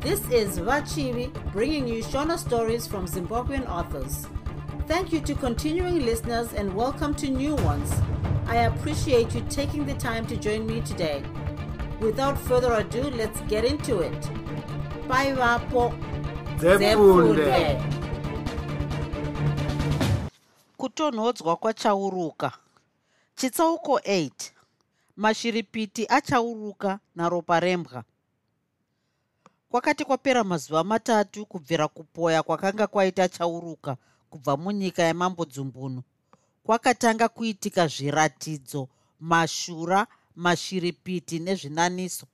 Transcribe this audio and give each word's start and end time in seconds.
This 0.00 0.26
is 0.30 0.58
Vachivi 0.58 1.30
bringing 1.52 1.86
you 1.86 2.02
Shona 2.02 2.38
stories 2.38 2.86
from 2.86 3.06
Zimbabwean 3.06 3.68
authors. 3.68 4.26
Thank 4.88 5.12
you 5.12 5.20
to 5.20 5.34
continuing 5.34 6.06
listeners 6.06 6.54
and 6.54 6.74
welcome 6.74 7.14
to 7.16 7.28
new 7.28 7.54
ones. 7.56 7.92
I 8.46 8.64
appreciate 8.64 9.34
you 9.34 9.42
taking 9.50 9.84
the 9.84 9.92
time 9.92 10.26
to 10.28 10.38
join 10.38 10.66
me 10.66 10.80
today. 10.80 11.22
Without 12.00 12.38
further 12.38 12.72
ado, 12.72 13.10
let's 13.10 13.42
get 13.42 13.66
into 13.66 14.00
it. 14.00 14.30
Bye, 15.06 15.34
Vapo. 15.34 15.92
Kutonhodzwa 20.78 21.56
kwachauruka 21.56 22.52
chitsauko 23.34 23.98
8 23.98 24.30
mashiripiti 25.16 26.06
achauruka 26.08 26.98
naropa 27.16 27.60
rembwa 27.60 28.04
kwakati 29.70 30.04
kwapera 30.04 30.44
mazuva 30.44 30.84
matatu 30.84 31.46
kubvira 31.46 31.88
kupoya 31.88 32.42
kwakanga 32.42 32.86
kwaita 32.86 33.28
chauruka 33.28 33.96
kubva 34.30 34.56
munyika 34.56 35.02
yemambo 35.02 35.44
dzumbunu 35.44 36.02
kwakatanga 36.64 37.28
kuitika 37.28 37.86
zviratidzo 37.86 38.88
mashura 39.20 40.06
mashiripiti 40.36 41.38
nezvinaniso. 41.38 42.26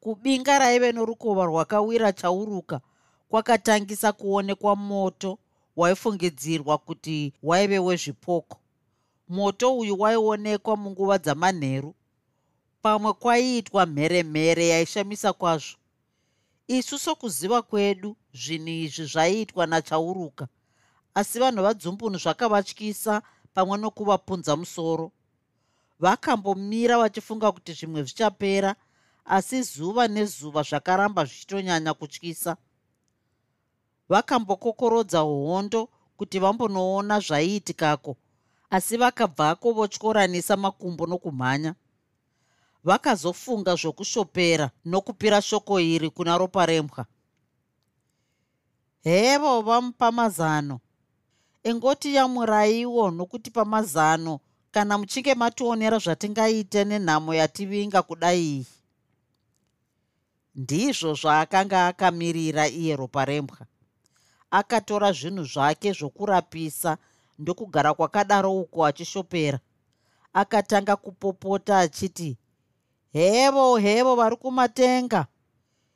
Kubinga 0.00 0.58
raive 0.58 0.92
norukova 0.92 1.44
rwakawira 1.44 2.12
chauruka 2.12 2.80
kwakatangisa 3.28 4.12
kuonekwa 4.12 4.76
moto 4.76 5.38
waifungidzirwa 5.76 6.78
kuti 6.78 7.32
waive 7.42 7.78
wezvipoko. 7.78 8.56
Moto 9.28 9.78
uyu 9.78 10.00
waionekwa 10.00 10.76
munguva 10.76 11.18
dzamanheru. 11.18 11.94
Pamwe 12.82 13.12
kwaiitwa 13.12 13.86
mheremhere 13.86 14.68
yaishamisa 14.68 15.32
kwazvo 15.32 15.76
isu 16.68 16.98
sokuziva 16.98 17.62
kwedu 17.62 18.16
zvinhu 18.34 18.68
izvi 18.68 19.04
zvaiitwa 19.04 19.66
nachauruka 19.66 20.48
asi 21.14 21.38
vanhu 21.38 21.62
vadzumbunu 21.62 22.18
zvakavatyisa 22.18 23.22
pamwe 23.54 23.78
nokuvapunza 23.78 24.56
musoro. 24.56 25.12
Vakambomira 26.00 26.98
vachifunga 26.98 27.52
kuti 27.52 27.72
zvimwe 27.72 28.02
zvichapera 28.02 28.76
asi 29.24 29.62
zuva 29.62 30.08
nezuva 30.08 30.62
zvakaramba 30.62 31.24
zvichitonyanya 31.24 31.94
kutyisa 31.94 32.56
vakambokokorodza 34.08 35.20
hondo 35.20 35.88
kuti 36.16 36.38
vambonoona 36.38 37.20
zvaiitikako 37.20 38.16
asi 38.70 38.96
vakabvako 38.96 39.72
votyoranisa 39.72 40.56
makumbo 40.56 41.06
nokumhanya 41.06 41.74
vakazofunga 42.86 43.74
zvokushopera 43.74 44.70
nokupira 44.84 45.42
shoko 45.42 45.80
iri 45.80 46.10
kuna 46.10 46.38
ropa 46.38 46.66
rembwa. 46.66 47.06
Hevo 49.02 49.62
vamupa 49.62 50.12
mazano. 50.12 50.80
Engoti 51.64 52.14
yamuraiwo 52.14 53.10
nokuti 53.10 53.50
pamazano 53.50 54.40
kana 54.70 54.98
muchinge 54.98 55.34
mationera 55.34 55.98
zvatingaite 55.98 56.84
nenhamo 56.84 57.34
yativinga 57.34 58.02
kudai 58.02 58.40
iyi. 58.40 58.66
Ndizvo 60.54 61.14
zvaakanga 61.14 61.86
akamirira 61.86 62.68
iye 62.68 62.96
ropa 62.96 63.24
rembwa. 63.24 63.66
Akatora 64.50 65.12
zvinhu 65.12 65.44
zvake 65.44 65.92
zvokurapisa 65.92 66.98
ndokugara 67.38 67.94
kwakadaro 67.94 68.60
uko 68.60 68.86
achishopera. 68.86 69.58
Akatanga 70.32 70.96
kupopota 70.96 71.78
achiti 71.78 72.38
hevo 73.12 73.76
hevo 73.76 74.16
vari 74.16 74.36
kumatenga. 74.36 75.26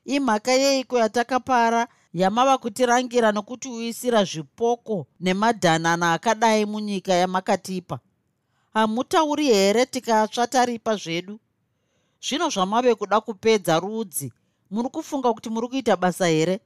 Imhaka 0.05 0.53
yeiko 0.53 0.99
yatakapara? 0.99 1.89
Yamava 2.13 2.59
kutirangira 2.59 3.33
nokutiuyisira 3.33 4.25
zvipoko 4.25 5.07
nemadhanana 5.21 6.13
akadai 6.13 6.65
munyika 6.67 7.13
yamakatipa. 7.13 7.99
Hamutauri 8.75 9.47
here 9.47 9.87
tikatsva 9.87 10.47
taripa 10.47 10.97
zvedu? 10.97 11.39
Zvino 12.23 12.49
zvamave 12.49 12.95
kuda 12.95 13.21
kupedza 13.21 13.81
rudzi. 13.81 14.33
Muri 14.71 14.89
kufunga 14.89 15.33
kuti 15.33 15.51
muri 15.51 15.69
kuita 15.69 15.97
basa 15.97 16.27
here? 16.27 16.61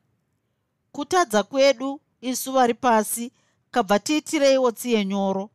Kutadza 0.93 1.43
kwedu 1.43 2.01
isu 2.21 2.53
vari 2.53 2.75
pasi 2.75 3.33
kabva 3.71 3.99
tiitireiwo 3.99 4.73
tsiye 4.73 5.05
nyoro. 5.05 5.51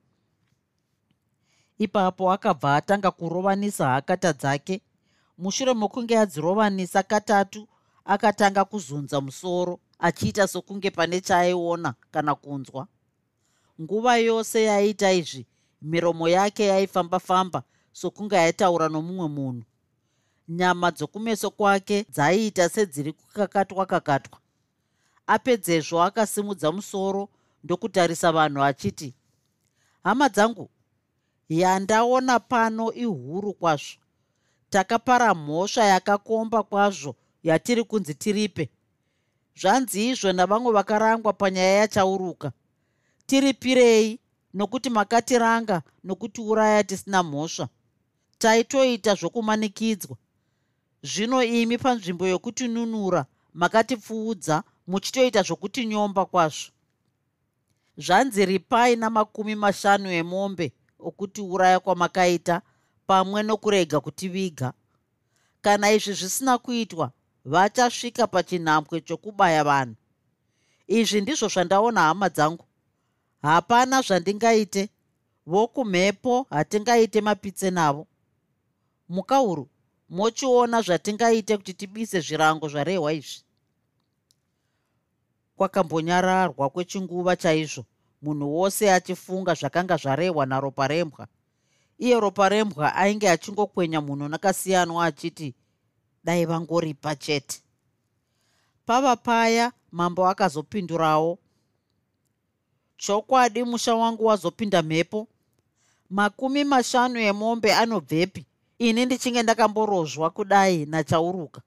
Ipapo 1.78 2.32
akabva 2.32 2.76
atanga 2.76 3.12
kurovanisa 3.12 3.90
hakata 3.90 4.34
dzake 4.34 4.82
mushure 5.40 5.74
mokunge 5.74 6.18
adzirovanisa 6.20 7.04
katatu 7.04 7.68
akatanga 8.06 8.66
kuzunza 8.66 9.22
musoro 9.22 9.80
achiita 10.00 10.48
sokunge 10.48 10.92
pane 10.92 11.22
chaaiona 11.22 11.94
kana 12.12 12.36
kunzwa. 12.36 12.88
Nguva 13.82 14.18
yose 14.18 14.64
yaiita 14.64 15.12
izvi 15.12 15.48
miromo 15.82 16.28
yake 16.30 16.64
yaifamba-famba 16.66 17.64
sokunge 17.92 18.38
aitaura 18.38 18.90
nomumwe 18.90 19.28
munhu. 19.28 19.64
Nyama 20.50 20.92
dzokumeso 20.92 21.52
kwake 21.52 22.06
dzaiita 22.10 22.70
sedziri 22.70 23.14
kukakatwa-kakatwa. 23.14 24.40
Apedzezvo 25.28 26.04
akasimudza 26.04 26.72
musoro 26.72 27.30
ndokutarisa 27.64 28.32
vanhu 28.32 28.64
achiti 28.64 29.14
hama 30.04 30.30
dzangu 30.30 30.70
yandaona 31.50 32.40
pano 32.40 32.94
ihuru 32.94 33.54
kwazvo 33.54 34.00
takapara 34.70 35.34
mhosva 35.36 35.84
yakakomba 35.84 36.64
kwazvo 36.64 37.16
yatiri 37.44 37.84
kunzi 37.84 38.14
tiripe. 38.14 38.70
Zvanzi 39.62 40.10
izvo 40.10 40.34
navamwe 40.34 40.72
vakarangwa 40.72 41.34
panyaya 41.34 41.74
yachauruka. 41.80 42.52
Tiripirei 43.26 44.20
nokuti 44.54 44.90
makatiranga 44.90 45.82
nokutiuraya 46.04 46.84
tisina 46.84 47.24
mhosva. 47.24 47.68
Taitoita 48.38 49.16
zvokumanikidzwa. 49.16 50.18
Zvino 51.04 51.44
imi 51.44 51.78
panzvimbo 51.78 52.28
yokutinunura 52.28 53.26
makatipfuudza 53.54 54.64
muchitoita 54.88 55.42
zvokutinyomba 55.44 56.26
kwazvo. 56.26 56.72
Zvanzi 57.98 58.46
ripai 58.46 58.96
namakumi 58.96 59.56
mashanu 59.56 60.12
emombe 60.12 60.72
okutiuraya 61.00 61.80
kwamakaita 61.80 62.62
pamwe 63.10 63.44
nokurega 63.44 64.00
kutiviga. 64.00 64.74
Kana 65.62 65.92
izvi 65.92 66.14
zvisina 66.14 66.58
kuitwa 66.58 67.12
vachasvika 67.46 68.28
pachinhambwe 68.28 69.02
chokubaya 69.02 69.64
vanhu. 69.64 69.96
Izvi 70.88 71.22
ndizvo 71.22 71.48
zvandaona 71.48 72.02
hama 72.02 72.30
dzangu. 72.30 72.66
Hapana 73.42 74.02
zvandingaite. 74.02 74.90
Vokumhepo 75.46 76.48
hatingaite 76.50 77.22
mapitse 77.22 77.72
navo. 77.72 78.08
Mukauru 79.10 79.66
mochiona 80.10 80.82
zvatingaite 80.82 81.58
kuti 81.58 81.74
tibise 81.74 82.20
zvirango 82.22 82.68
zvarehwa 82.70 83.14
izvi. 83.14 83.42
Kwakambonyararwa 85.58 86.70
kwechinguva 86.70 87.36
chaizvo 87.36 87.86
munhu 88.22 88.56
wose 88.58 88.92
achifunga 88.92 89.54
zvakanga 89.54 89.98
zvarehwa 89.98 90.46
naropa 90.46 90.88
rembwa 90.88 91.28
iye 92.00 92.20
ropa 92.20 92.50
rembwa 92.50 92.96
ainge 92.96 93.30
achingokwenya 93.30 94.02
munhu 94.02 94.28
nakasiyanwa 94.28 95.06
achiti 95.06 95.54
dai 96.24 96.46
vangoripa 96.46 97.16
chete. 97.16 97.62
Pava 98.86 99.16
paya 99.16 99.72
mambo 99.92 100.28
akazopindurawo. 100.28 101.38
Chokwadi 102.98 103.64
musha 103.64 103.96
wangu 103.96 104.26
wazopinda 104.26 104.82
mhepo. 104.82 105.28
Makumi 106.10 106.64
mashanu 106.64 107.20
emombe 107.20 107.74
anobvepi. 107.74 108.46
Ini 108.80 109.06
ndichinge 109.06 109.44
ndakamborozhwa 109.44 110.30
kudai 110.30 110.86
nachauruka. 110.86 111.62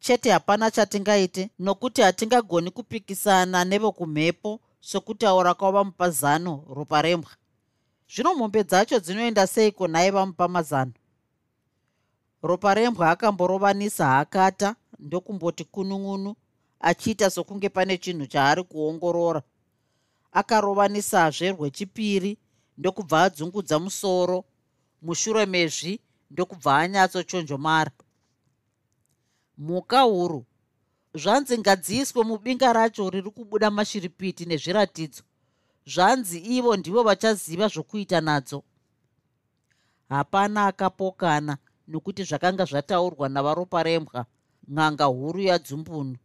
Chete 0.00 0.30
hapana 0.30 0.70
chatingaite 0.70 1.50
nokuti 1.58 2.02
hatingagoni 2.02 2.70
kupikisana 2.70 3.64
nevokumhepo 3.64 4.60
sokutaura 4.80 5.54
kwavamupa 5.54 6.10
zano 6.10 6.64
ropa 6.74 7.02
rembwa 7.02 7.30
zvino 8.14 8.34
mombe 8.34 8.64
dzacho 8.64 8.98
dzinoenda 9.00 9.46
seiko 9.46 9.88
nhaye 9.88 10.10
vamupa 10.10 10.48
mazano? 10.48 10.92
Ropa 12.42 12.74
rembwa 12.74 13.10
akamborovanisa 13.10 14.06
haakata 14.06 14.76
ndokumboti 14.98 15.64
kunun'unu 15.64 16.34
achiita 16.80 17.30
sokunge 17.30 17.68
pane 17.68 17.98
chinhu 17.98 18.26
chaari 18.26 18.64
kuongorora. 18.64 19.42
Akarovanisazve 20.32 21.50
rwechipiri 21.50 22.38
ndokubva 22.78 23.22
adzungudza 23.22 23.78
musoro 23.78 24.44
mushure 25.02 25.46
mezvi 25.46 26.00
ndokubva 26.30 26.78
anyatsochonjomara. 26.78 27.90
Mhuka 29.58 30.00
huru. 30.00 30.44
Zvanzi 31.14 31.58
ngadziiswe 31.58 32.24
mubinga 32.24 32.72
racho 32.72 33.10
riri 33.10 33.30
kubuda 33.30 33.70
mashiripiti 33.70 34.46
nezviratidzo 34.46 35.22
zvanzi 35.90 36.38
ivo 36.38 36.76
ndivo 36.76 37.02
vachaziva 37.02 37.68
zvokuita 37.68 38.20
nadzo. 38.20 38.62
Hapana 40.08 40.66
akapokana 40.66 41.58
nokuti 41.88 42.22
zvakanga 42.24 42.64
zvataurwa 42.64 43.28
navaropa 43.28 43.82
rembwa 43.82 44.26
ng'anga 44.72 45.04
huru 45.04 45.40
yadzumbunu. 45.40 46.16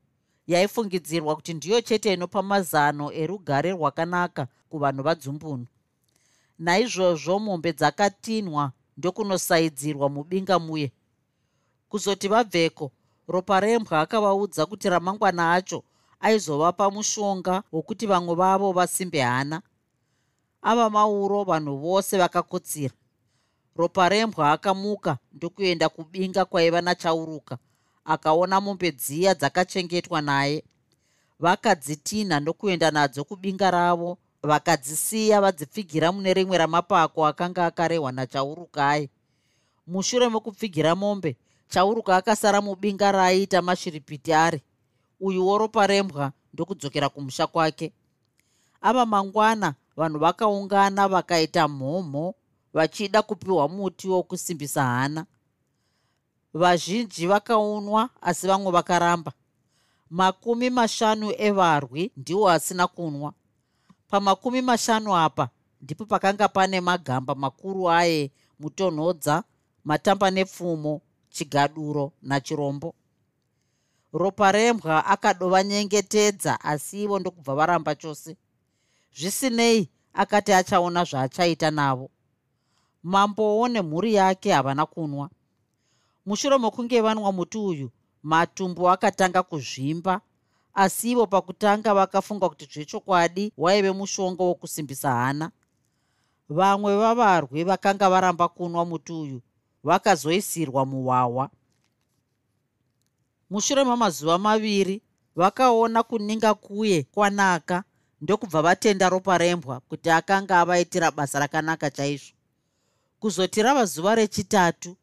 Yaifungidzirwa 0.48 1.36
kuti 1.36 1.54
ndiyo 1.54 1.82
chete 1.82 2.14
inopa 2.14 2.42
mazano 2.44 3.14
erugare 3.14 3.72
rwakanaka 3.72 4.48
kuvanhu 4.70 5.04
vadzumbunu. 5.04 5.66
Naizvozvo 6.60 7.40
mombe 7.40 7.74
dzakatinhwa 7.74 8.72
ndokunosaidzirwa 8.98 10.10
mubinga 10.10 10.60
muye. 10.60 10.92
Kuzoti 11.90 12.28
vabveko 12.28 12.92
ropa 13.28 13.60
rembwa 13.60 14.02
akavaudza 14.02 14.66
kuti 14.66 14.90
ramangwana 14.90 15.54
acho 15.54 15.84
aizovapa 16.20 16.92
mushonga 16.92 17.64
wokuti 17.72 18.06
vamwe 18.08 18.36
vavo 18.36 18.72
vasimbe 18.72 19.22
hana. 19.22 19.62
Ava 20.62 20.90
mauro 20.90 21.44
vanhu 21.44 21.78
vose 21.78 22.18
vakakotsira. 22.18 22.94
Ropa 23.76 24.10
rembwa 24.10 24.52
akamuka 24.52 25.18
ndokuenda 25.34 25.90
kubinga 25.90 26.46
kwaiva 26.46 26.82
nachauruka 26.82 27.58
akaona 28.06 28.62
mombe 28.62 28.92
dziya 28.92 29.34
dzakachengetwa 29.34 30.22
naye. 30.22 30.64
Vakadzitinha 31.40 32.40
ndokuenda 32.40 32.92
nadzo 32.92 33.24
kubinga 33.24 33.72
ravo 33.72 34.18
vakadzisiya 34.44 35.42
vadzipfigira 35.42 36.12
mune 36.12 36.34
rimwe 36.34 36.58
ramapako 36.58 37.26
akanga 37.26 37.66
akarehwa 37.66 38.12
nachaurukai 38.12 39.10
mushure 39.88 40.28
mokupfigira 40.30 40.96
mombe 40.96 41.36
chauruka 41.70 42.16
akasara 42.16 42.62
mubinga 42.62 43.12
raaiita 43.12 43.62
mashiripiti 43.62 44.34
ari 44.34 44.62
uyuwo 45.20 45.58
ropa 45.58 45.88
rembwa 45.88 46.32
ndokudzokera 46.54 47.10
kumusha 47.10 47.48
kwake. 47.48 47.94
Ava 48.82 49.06
mangwana 49.06 49.74
vanhu 49.98 50.20
vakaungana 50.20 51.08
vakaita 51.08 51.68
mhomho 51.68 52.36
vachida 52.74 53.22
kupiwa 53.22 53.68
muti 53.70 54.08
wokusimbisa 54.08 54.84
hana. 54.84 55.26
Vazhinji 56.54 57.28
vakaunwa 57.28 58.10
asi 58.22 58.48
vamwe 58.48 58.72
vakaramba. 58.72 59.32
Makumi 60.10 60.70
mashanu 60.70 61.34
evarwi 61.38 62.12
ndiwo 62.18 62.50
asina 62.50 62.88
kunwa. 62.88 63.34
Pamakumi 64.10 64.62
mashanu 64.62 65.16
apa 65.16 65.50
ndipo 65.82 66.06
pakanga 66.06 66.48
pane 66.48 66.82
magamba 66.82 67.36
makuru 67.36 67.90
aye 67.90 68.32
mutonhodza 68.60 69.44
matamba 69.86 70.32
nepfumo 70.32 71.02
chigaduro 71.30 72.12
nachirombo 72.22 72.96
ropa 74.18 74.52
rembwa 74.52 75.06
akadovanyengetedza 75.06 76.62
asi 76.62 77.04
ivo 77.04 77.20
ndokubva 77.20 77.56
varamba 77.56 77.96
chose. 77.96 78.38
Zvisinei 79.18 79.90
akati 80.14 80.54
achaona 80.54 81.04
zvaachaita 81.04 81.72
navo. 81.72 82.10
Mambowo 83.04 83.68
nemhuri 83.68 84.14
yake 84.14 84.52
havana 84.52 84.86
kunwa. 84.86 85.30
Mushure 86.26 86.58
mokunge 86.58 87.02
vanwa 87.02 87.32
muti 87.32 87.58
uyu 87.58 87.92
matumbu 88.24 88.90
akatanga 88.90 89.44
kuzvimba 89.44 90.22
asi 90.74 91.12
ivo 91.12 91.28
pakutanga 91.28 91.94
vakafunga 91.94 92.50
kuti 92.50 92.66
zvechokwadi 92.66 93.54
waive 93.58 93.92
mushonga 93.92 94.44
wokusimbisa 94.44 95.12
hana. 95.12 95.52
Vamwe 96.50 96.98
vavarwi 96.98 97.64
vakanga 97.64 98.10
varamba 98.10 98.48
kunwa 98.48 98.86
muti 98.86 99.14
uyu 99.14 99.42
vakazoisirwa 99.84 100.86
muhwahwa 100.86 101.50
mushure 103.50 103.84
mamazuva 103.84 104.38
maviri 104.38 105.02
vakaona 105.36 106.04
kuninga 106.04 106.54
kuye 106.54 107.04
kwanaka 107.04 107.84
ndokubva 108.22 108.62
vatenda 108.62 109.10
ropa 109.10 109.38
rembwa 109.38 109.80
kuti 109.80 110.10
akanga 110.10 110.60
avaitira 110.60 111.12
basa 111.12 111.40
rakanaka 111.40 111.90
chaizvo. 111.90 112.34
Kuzoti 113.20 113.62
rava 113.62 113.86
zuva 113.86 114.16
rechitatu 114.16 114.96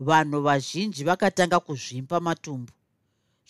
vanhu 0.00 0.42
vazhinji 0.42 1.04
vakatanga 1.04 1.60
kuzvimba 1.60 2.20
matumbu. 2.20 2.72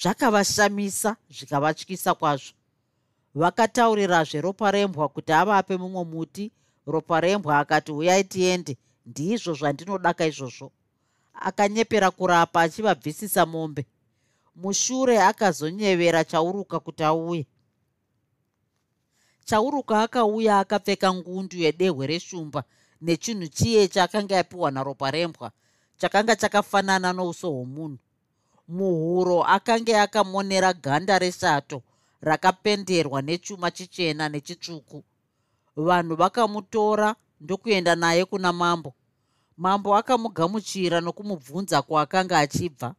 Zvakavashamisa 0.01 1.17
zvikavatyisa 1.31 2.15
kwazvo. 2.15 2.55
Vakataurirazve 3.35 4.41
ropa 4.41 4.71
rembwa 4.71 5.09
kuti 5.09 5.33
avape 5.33 5.77
mumwe 5.77 6.05
muti. 6.05 6.53
Ropa 6.87 7.21
rembwa 7.21 7.59
akati 7.59 7.93
uyai 7.93 8.25
tiende. 8.25 8.77
Ndizvo 9.07 9.55
zvandinodaka 9.55 10.27
izvozvo. 10.27 10.73
Akanyepera 11.35 12.11
kurapa 12.11 12.61
achivabvisisa 12.61 13.47
mombe 13.47 13.87
mushure 14.55 15.23
akazonyevera 15.23 16.25
chauruka 16.25 16.81
kuti 16.81 17.03
auye. 17.05 17.47
Chauruka 19.45 20.03
akauya 20.03 20.59
akapfeka 20.59 21.15
ngundu 21.15 21.57
yedehwe 21.57 22.07
reshumba 22.07 22.65
nechinhu 23.01 23.47
chiye 23.49 23.89
chaakanga 23.89 24.35
yapiwa 24.37 24.71
naropa 24.71 25.11
rembwa 25.11 25.51
chakanga 25.99 26.37
chakafanana 26.37 27.13
nouso 27.13 27.51
hwomunhu. 27.51 27.99
Muhuro 28.69 29.45
akanga 29.45 30.03
akamonera 30.03 30.73
ganda 30.73 31.19
reshato 31.19 31.83
rakapenderwa 32.21 33.23
nechuma 33.23 33.71
chichena 33.71 34.29
nechitsvuku. 34.29 35.05
Vanhu 35.77 36.17
vakamutora 36.17 37.15
ndokuenda 37.41 37.95
naye 37.97 38.25
kuna 38.25 38.53
mambo. 38.53 38.95
Mambo 39.57 39.97
akamugamuchira 39.97 41.01
nokumubvunza 41.01 41.83
kwaakanga 41.83 42.39
achibva 42.39 42.95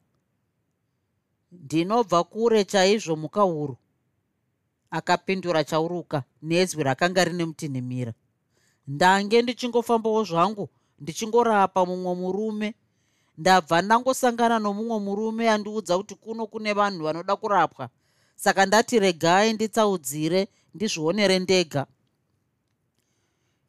ndinobva 1.62 2.24
kure 2.24 2.66
chaizvo 2.66 3.16
mukauru 3.16 3.78
akapindura 4.98 5.64
chauruka 5.64 6.24
nezwi 6.42 6.84
rakanga 6.84 7.24
rine 7.24 7.46
mutinhimira. 7.46 8.14
Ndange 8.88 9.42
ndichingofambawo 9.42 10.24
zvangu 10.24 10.70
ndichingorapa 11.00 11.86
mumwe 11.86 12.16
murume. 12.16 12.70
Ndabva 13.38 13.82
ndangosangana 13.82 14.60
nomumwe 14.60 14.98
murume 15.00 15.50
andiudza 15.50 15.98
kuti 15.98 16.16
kuno 16.16 16.48
kune 16.48 16.74
vanhu 16.74 17.04
vanoda 17.04 17.36
kurapwa. 17.36 17.90
Saka 18.36 18.66
ndati 18.66 19.00
regai 19.00 19.54
nditsaudzire 19.54 20.48
ndizvionere 20.74 21.40
ndega 21.40 21.86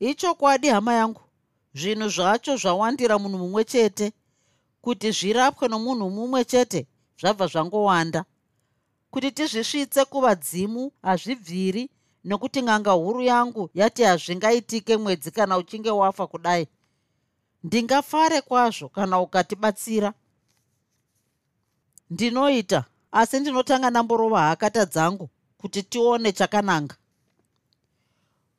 ichokwadi 0.00 0.68
hama 0.68 0.94
yangu? 0.94 1.20
Zvinhu 1.74 2.08
zvacho 2.08 2.56
zvawandira 2.56 3.18
munhu 3.18 3.38
mumwe 3.38 3.64
chete. 3.64 4.12
Kuti 4.80 5.10
zvirapwe 5.10 5.68
nomunhu 5.68 6.10
mumwe 6.10 6.44
chete 6.44 6.86
zvabva 7.20 7.46
zvangowanda. 7.46 8.24
Kuti 9.10 9.30
tizvisvitse 9.32 10.04
kuvadzimu 10.04 10.92
hazvibviri 11.02 11.90
nokuti 12.24 12.62
ng'anga 12.62 12.90
huru 12.90 13.22
yangu 13.22 13.70
yati 13.74 14.02
hazvingaitike 14.02 14.96
mwedzi 14.96 15.30
kana 15.30 15.58
uchinge 15.58 15.90
wafa 15.90 16.26
kudai. 16.26 16.68
Ndingafare 17.64 18.40
kwazvo 18.40 18.88
kana 18.88 19.20
ukatibatsira. 19.20 20.12
Ndinoita 22.10 22.84
asi 23.12 23.40
ndinotanga 23.40 23.90
ndamborova 23.90 24.42
hakata 24.42 24.84
dzangu 24.84 25.28
kuti 25.58 25.82
tione 25.82 26.32
chakananga. 26.32 26.96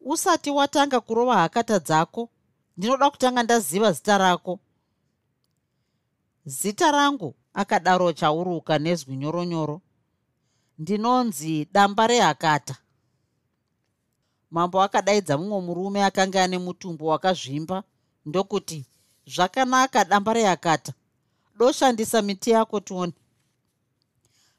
Usati 0.02 0.50
watanga 0.50 1.00
kurova 1.00 1.36
hakata 1.38 1.80
dzako 1.80 2.30
ndinoda 2.78 3.10
kutanga 3.10 3.44
ndaziva 3.44 3.92
zita 3.92 4.18
rako. 4.18 4.60
Zita 6.46 6.92
rangu 6.92 7.36
akadaro 7.62 8.14
chauruka 8.20 8.74
nezwi 8.80 9.16
nyoronyoro. 9.22 9.82
Ndinonzi 10.80 11.68
damba 11.74 12.08
rehakata. 12.08 12.76
Mambo 14.52 14.82
akadaidza 14.82 15.38
mumwe 15.38 15.60
murume 15.62 16.00
akanga 16.04 16.44
ane 16.44 16.58
mutumbo 16.58 17.06
wakazvimba 17.12 17.84
ndokuti 18.26 18.86
zvakanaka 19.28 20.06
damba 20.06 20.34
reyakata 20.34 20.94
doshandisa 21.58 22.22
miti 22.22 22.50
yako 22.50 22.80
tione 22.80 23.14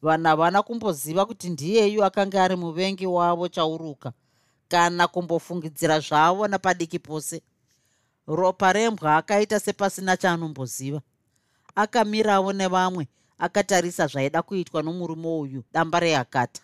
vanhu 0.03 0.27
havana 0.27 0.63
kumboziva 0.63 1.27
kuti 1.27 1.49
ndiyeyu 1.49 2.05
akanga 2.05 2.45
ari 2.45 2.57
muvengi 2.57 3.07
wavo 3.07 3.49
chauruka 3.49 4.13
kana 4.69 5.09
kumbofungidzira 5.09 6.01
zvavo 6.01 6.49
napadiki 6.49 6.99
pose 6.99 7.43
ropa 8.27 8.73
rembwa 8.73 9.17
akaita 9.17 9.61
sepasina 9.61 10.17
chaanomboziva 10.17 11.01
akamiravo 11.77 12.53
nevamwe 12.53 13.09
akatarisa 13.39 14.07
zvaida 14.07 14.43
kuitwa 14.43 14.83
nomurume 14.83 15.29
uyu 15.29 15.65
damba 15.73 16.01
rehakata. 16.01 16.63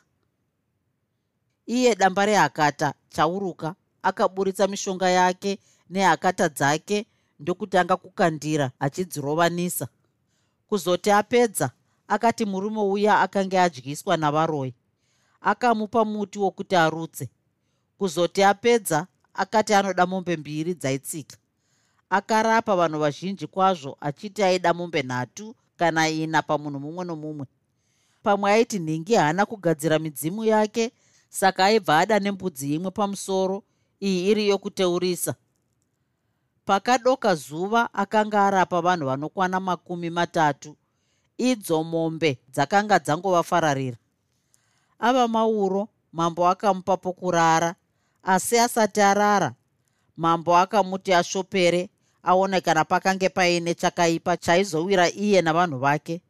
Iye 1.66 1.94
damba 1.94 2.26
rehakata 2.26 2.94
chauruka 3.08 3.74
akaburitsa 4.02 4.66
mishonga 4.66 5.10
yake 5.10 5.58
nehakata 5.90 6.48
dzake 6.48 7.06
ndokutanga 7.40 7.96
kukandira 7.96 8.70
achidzirovanisa. 8.80 9.88
Kuzoti 10.68 11.10
apedza 11.10 11.70
akati 12.08 12.44
murume 12.44 12.80
uya 12.80 13.20
akanga 13.20 13.62
adyiswa 13.62 14.16
navaroi 14.16 14.74
akamupa 15.40 16.04
muti 16.04 16.38
wokuti 16.38 16.76
arutse. 16.76 17.28
Kuzoti 17.98 18.42
apedza 18.42 19.06
akati 19.34 19.74
anoda 19.74 20.06
mombe 20.06 20.36
mbiri 20.36 20.74
dzaitsika 20.74 21.36
akarapa 22.12 22.76
vanhu 22.76 22.98
vazhinji 22.98 23.46
kwazvo 23.46 23.96
achiti 24.00 24.42
aida 24.42 24.74
mombe 24.74 25.02
nhatu 25.02 25.54
kana 25.76 26.08
ina 26.08 26.42
pamunhu 26.42 26.80
mumwe 26.80 27.04
nomumwe. 27.04 27.46
Pamwe 28.22 28.52
aiti 28.52 28.78
nhingi 28.78 29.14
haana 29.14 29.46
kugadzira 29.46 29.98
midzimu 29.98 30.44
yake 30.44 30.92
saka 31.28 31.64
aibva 31.64 31.98
ada 31.98 32.18
nembudzi 32.20 32.74
imwe 32.74 32.90
pamusoro 32.90 33.62
iyi 34.00 34.30
iri 34.30 34.48
yokuteurisa. 34.48 35.34
Pakadoka 36.64 37.34
zuva 37.34 37.94
akanga 37.94 38.46
arapa 38.46 38.80
vanhu 38.80 39.06
vanokwana 39.06 39.60
makumi 39.60 40.10
matatu. 40.10 40.76
Idzo 41.38 41.82
mombe 41.84 42.38
dzakanga 42.52 42.98
dzangovafararira. 42.98 43.96
Ava 44.98 45.28
mauro 45.28 45.88
mambo 46.12 46.48
akamupa 46.48 46.96
pokurara 46.96 47.74
asi 48.22 48.58
asati 48.58 49.00
arara 49.00 49.54
mambo 50.16 50.56
akamuti 50.56 51.14
ashopere 51.14 51.88
aone 52.22 52.60
kana 52.60 52.84
pakange 52.84 53.28
paine 53.28 53.74
chakaipa 53.74 54.36
chaizowira 54.36 55.10
iye 55.10 55.42
navanhu 55.42 55.78
vake. 55.78 56.20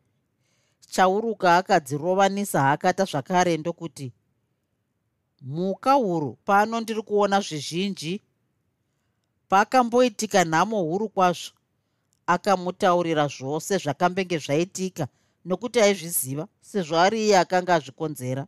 Chauruka 0.91 1.57
akadzirovanisa 1.57 2.61
haakata 2.61 3.05
zvakare 3.05 3.57
ndokuti 3.57 4.13
mhuka 5.41 5.93
huru 5.93 6.39
pano 6.45 6.81
ndiri 6.81 7.03
kuona 7.03 7.41
zvizhinji. 7.41 8.23
Pakamboitika 9.49 10.45
nhamo 10.45 10.83
huru 10.83 11.09
kwazvo 11.09 11.53
akamutaurira 12.27 13.29
zvose 13.29 13.79
zvakambenge 13.79 14.39
zvaitika 14.39 15.09
nokuti 15.45 15.81
aizviziva 15.81 16.49
sezvo 16.61 16.99
ari 16.99 17.25
iye 17.25 17.39
akanga 17.39 17.75
azvikonzera 17.75 18.47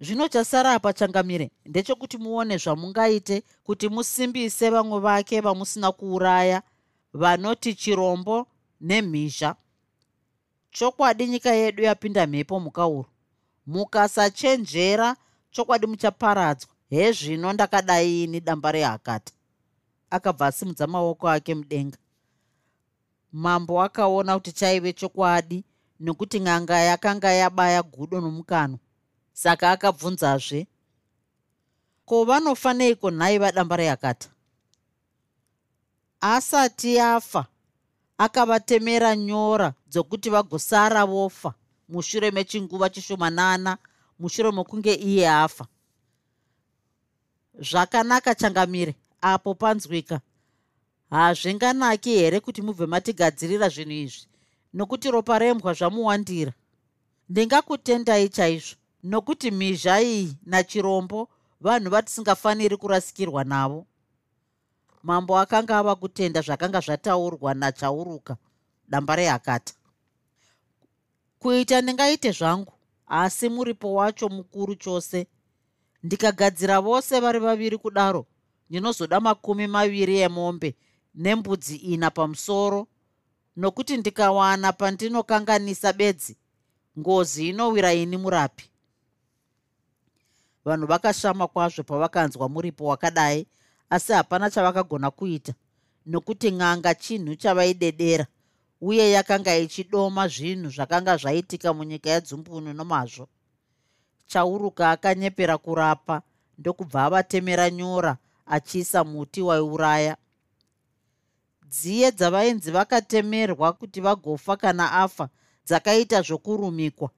zvino 0.00 0.28
chasara 0.28 0.72
apa 0.72 0.92
changamire 0.92 1.50
ndechekuti 1.66 2.18
muone 2.18 2.56
zvamungaite 2.56 3.42
kuti 3.64 3.88
musimbise 3.88 4.70
vamwe 4.70 5.00
vake 5.00 5.40
vamusina 5.40 5.92
kuuraya 5.92 6.62
vanoti 7.12 7.74
chirombo 7.74 8.46
nemhizha. 8.80 9.54
Chokwadi 10.70 11.26
nyika 11.26 11.50
yedu 11.50 11.82
yapinda 11.82 12.26
mhepo 12.26 12.60
mukauro 12.60 13.06
mukasachenjera 13.66 15.16
chokwadi 15.50 15.86
muchaparadzwa. 15.86 16.70
Hezvino 16.90 17.52
ndakadai 17.52 18.24
ini 18.24 18.40
damba 18.40 18.72
rehakata 18.72 19.32
akabva 20.10 20.46
asimudza 20.46 20.86
maoko 20.86 21.28
ake 21.28 21.54
mudenga. 21.54 21.98
Mambo 23.32 23.82
akaona 23.82 24.34
kuti 24.34 24.52
chaive 24.52 24.92
chokwadi 24.92 25.64
nekuti 26.00 26.38
n'anga 26.40 26.78
yakanga 26.78 27.32
yabaya 27.32 27.82
gudo 27.82 28.20
nomukanwa 28.20 28.78
saka 29.42 29.70
akabvunzazve 29.70 30.66
ko 32.04 32.24
vanofaneiko 32.24 33.10
nhai 33.10 33.38
vadamba 33.38 33.76
reyakata? 33.76 34.28
Asati 36.20 37.00
afa 37.00 37.46
akavatemera 38.18 39.16
nyora 39.16 39.72
dzokuti 39.88 40.30
vagosara 40.30 41.06
vofa. 41.06 41.54
Mushure 41.88 42.30
mechinguva 42.30 42.90
chishomanana 42.90 43.78
mushure 44.18 44.50
mokunge 44.50 44.94
iye 44.94 45.28
afa. 45.30 45.66
Zvakanaka 47.60 48.34
changamire. 48.34 48.94
Apo 49.20 49.54
panzwika. 49.54 50.20
Hazvinganaki 51.10 52.10
here 52.10 52.40
kuti 52.40 52.62
mubve 52.62 52.86
matigadzirira 52.86 53.68
zvinhu 53.68 53.92
izvi? 53.92 54.26
Nokuti 54.74 55.10
ropa 55.10 55.38
rembwa 55.38 55.72
zvamuwandira. 55.74 56.52
Ndingakutendai 57.28 58.28
chaizvo 58.28 58.79
nokuti 59.02 59.50
mhizha 59.50 60.00
iyi 60.02 60.36
nachirombo 60.46 61.28
vanhu 61.60 61.90
vatisingafaniri 61.90 62.76
kurasikirwa 62.76 63.44
navo. 63.44 63.86
Mambo 65.02 65.38
akanga 65.38 65.78
ava 65.78 65.94
kutenda 65.94 66.40
zvakanga 66.40 66.80
zvataurwa 66.80 67.54
nachauruka 67.54 68.36
damba 68.88 69.16
rehakata 69.16 69.74
kuita 71.38 71.80
ndingaite 71.80 72.32
zvangu 72.32 72.72
asi 73.06 73.48
muripo 73.48 73.94
wacho 73.94 74.28
mukuru 74.28 74.74
chose. 74.76 75.26
Ndikagadzira 76.02 76.80
vose 76.80 77.20
vari 77.20 77.38
vaviri 77.38 77.78
kudaro 77.78 78.26
ndinozoda 78.70 79.20
makumi 79.20 79.66
maviri 79.66 80.18
emombe 80.18 80.76
nembudzi 81.14 81.76
ina 81.76 82.10
pamusoro. 82.10 82.86
Nokuti 83.56 83.96
ndikawana 83.96 84.72
pandinokanganisa 84.72 85.92
bedzi 85.92 86.36
ngozi 86.98 87.48
inowira 87.48 87.92
ini 87.94 88.16
murapi 88.16 88.70
vanhu 90.64 90.86
vakashama 90.86 91.46
kwazvo 91.46 91.82
pavakanzwa 91.82 92.48
muripo 92.48 92.84
wakadai 92.84 93.46
asi 93.90 94.12
hapana 94.12 94.50
chavakagona 94.50 95.10
kuita 95.10 95.52
nokuti 96.06 96.52
ng'anga 96.52 96.94
chinhu 96.94 97.34
chavaidedera 97.36 98.26
uye 98.80 99.10
yakanga 99.10 99.56
ichidoma 99.56 100.28
zvinhu 100.28 100.70
zvakanga 100.70 101.16
zvaitika 101.16 101.74
munyika 101.74 102.10
yedzumbunu 102.10 102.72
nomazvo. 102.72 103.28
Chauruka 104.26 104.90
akanyepera 104.90 105.58
kurapa 105.58 106.22
ndokubva 106.58 107.04
avatemera 107.04 107.70
nyora 107.70 108.16
achiisa 108.46 109.04
muti 109.04 109.42
waiuraya. 109.42 110.16
Dziye 111.68 112.10
dzavainzi 112.12 112.70
vakatemerwa 112.70 113.72
kuti 113.72 114.00
vagofa 114.00 114.56
kana 114.56 114.92
afa 114.92 115.28
dzakaita 115.66 116.22
zvokurumikwa 116.22 117.10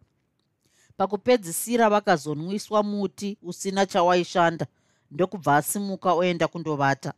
pakupedzisira 1.07 1.91
vakazonwiswa 1.91 2.83
muti 2.83 3.39
usina 3.43 3.87
chawaishanda. 3.87 4.67
Ndokubva 5.11 5.57
asimuka 5.57 6.13
oenda 6.13 6.49
kundovata. 6.49 7.13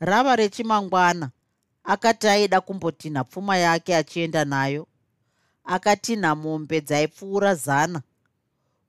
Rava 0.00 0.36
rechimangwana 0.36 1.30
akati 1.84 2.28
aida 2.28 2.60
kumbotinha 2.60 3.24
pfuma 3.24 3.56
yake 3.56 3.96
achienda 3.96 4.44
nayo 4.44 4.86
akatinha 5.64 6.34
mombe 6.34 6.80
dzaipfuura 6.80 7.54
zana. 7.54 8.02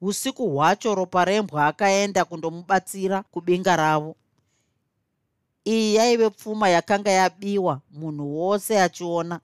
Usiku 0.02 0.50
hwacho 0.50 0.96
ropa 0.96 1.26
rembwa 1.26 1.68
akaenda 1.68 2.26
kundomubatsira 2.26 3.24
kubinga 3.24 3.76
ravo. 3.76 4.16
Iyi 5.66 5.96
yaive 5.96 6.30
pfuma 6.30 6.70
yakanga 6.70 7.12
yabiwa 7.12 7.82
munhu 7.92 8.38
wose 8.40 8.82
achiona 8.82 9.40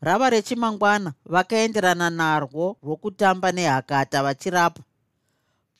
rava 0.00 0.30
rechimangwana 0.30 1.12
vakaenderana 1.26 2.10
narwo 2.10 2.76
rwokutamba 2.82 3.52
nehakata 3.52 4.22
vachirapa. 4.22 4.82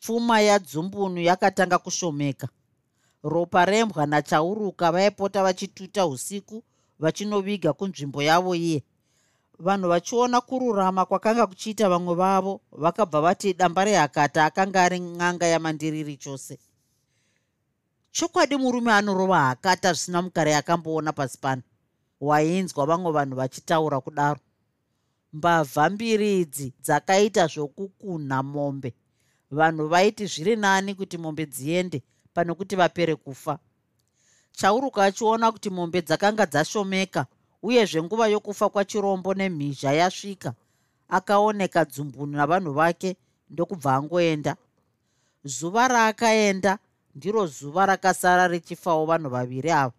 Pfuma 0.01 0.41
yadzumbunu 0.41 1.21
yakatanga 1.21 1.79
kushomeka. 1.79 2.49
Ropa 3.23 3.65
rembwa 3.65 4.07
nachauruka 4.07 4.93
vaipota 4.93 5.43
vachituta 5.43 6.07
usiku 6.07 6.63
vachinoviga 6.99 7.73
kunzvimbo 7.73 8.23
yavo 8.23 8.55
iye. 8.55 8.83
Vanhu 9.59 9.89
vachiona 9.89 10.41
kururama 10.41 11.07
kwakanga 11.07 11.47
kuchiita 11.47 11.89
vamwe 11.89 12.15
vavo 12.15 12.61
vakabva 12.73 13.21
vati 13.21 13.55
damba 13.55 13.85
rehakata 13.85 14.45
akanga 14.45 14.83
ari 14.83 15.01
n'anga 15.01 15.47
yamandiriri 15.47 16.17
chose. 16.17 16.59
Chokwadi 18.11 18.57
murume 18.57 18.93
anorova 18.93 19.41
hakata 19.41 19.93
zvisina 19.93 20.23
mukare 20.23 20.51
yakamboona 20.53 21.13
pasi 21.13 21.39
pano 21.39 21.63
wainzwa 22.21 22.87
vamwe 22.87 23.13
vanhu 23.13 23.37
vachitaura 23.37 24.01
kudaro. 24.01 24.41
Mbavha 25.33 25.91
mbiri 25.91 26.41
idzi 26.41 26.73
dzakaita 26.83 27.47
zvokukunha 27.47 28.43
mombe. 28.43 28.95
Vanhu 29.51 29.89
vaiti 29.89 30.27
zviri 30.27 30.57
nani 30.57 30.95
kuti 30.95 31.19
mombe 31.19 31.47
dziende 31.47 32.03
pane 32.35 32.55
kuti 32.55 32.77
vapere 32.77 33.15
kufa? 33.17 33.59
Chauruka 34.53 35.05
achiona 35.05 35.53
kuti 35.53 35.71
mombe 35.71 36.03
dzakanga 36.03 36.47
dzashomeka 36.47 37.27
uyezve 37.63 38.03
nguva 38.03 38.27
yokufa 38.29 38.69
kwachirombo 38.69 39.35
nemhizha 39.35 39.93
yasvika 39.93 40.55
akaoneka 41.09 41.85
dzumbunu 41.85 42.37
navanhu 42.37 42.73
vake 42.73 43.17
ndokubva 43.51 43.95
angoenda. 43.95 44.57
Zuva 45.45 45.89
raakaenda 45.89 46.79
ndiro 47.15 47.47
zuva 47.47 47.87
rakasara 47.87 48.49
richifawo 48.49 49.07
vanhu 49.07 49.29
vaviri 49.31 49.71
ava 49.71 49.93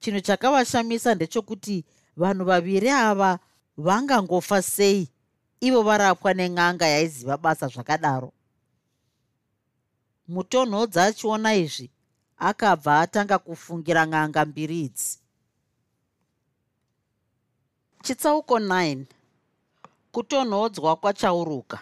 chinhu 0.00 0.20
chakavashamisa 0.20 1.14
ndechekuti 1.14 1.84
vanhu 2.16 2.44
vaviri 2.44 2.90
ava 2.90 3.38
vangangofa 3.76 4.62
sei. 4.62 5.08
Ivo 5.60 5.82
varapwa 5.82 6.34
nen'anga 6.34 6.86
yaiziva 6.86 7.36
basa 7.36 7.68
zvakadaro. 7.68 8.32
Mutonhodza 10.28 11.04
achiona 11.04 11.54
izvi 11.54 11.90
akabva 12.38 13.00
atanga 13.00 13.38
kufungira 13.38 14.02
n'anga 14.06 14.44
mbiri 14.44 14.80
idzi. 14.86 15.18
Chitsauko 18.02 18.58
9 18.58 19.04
kutonhodzwa 20.12 20.96
kwachauruka. 20.96 21.78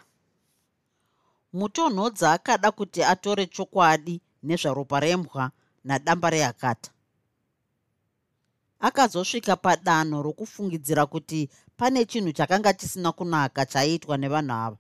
Mutonhodza 1.53 2.33
akada 2.33 2.71
kuti 2.71 3.03
atore 3.05 3.47
chokwadi 3.47 4.21
nezvaropa 4.43 5.01
rembwa 5.01 5.51
nadamba 5.85 6.31
rehakata 6.31 6.91
akazosvika 8.81 9.57
padanho 9.57 10.23
rokufungidzira 10.23 11.07
kuti 11.07 11.51
pane 11.77 12.05
chinhu 12.05 12.33
chakanga 12.33 12.73
chisina 12.73 13.13
kunaka 13.13 13.67
chaiitwa 13.67 14.17
nevanhu 14.17 14.53
ava. 14.53 14.77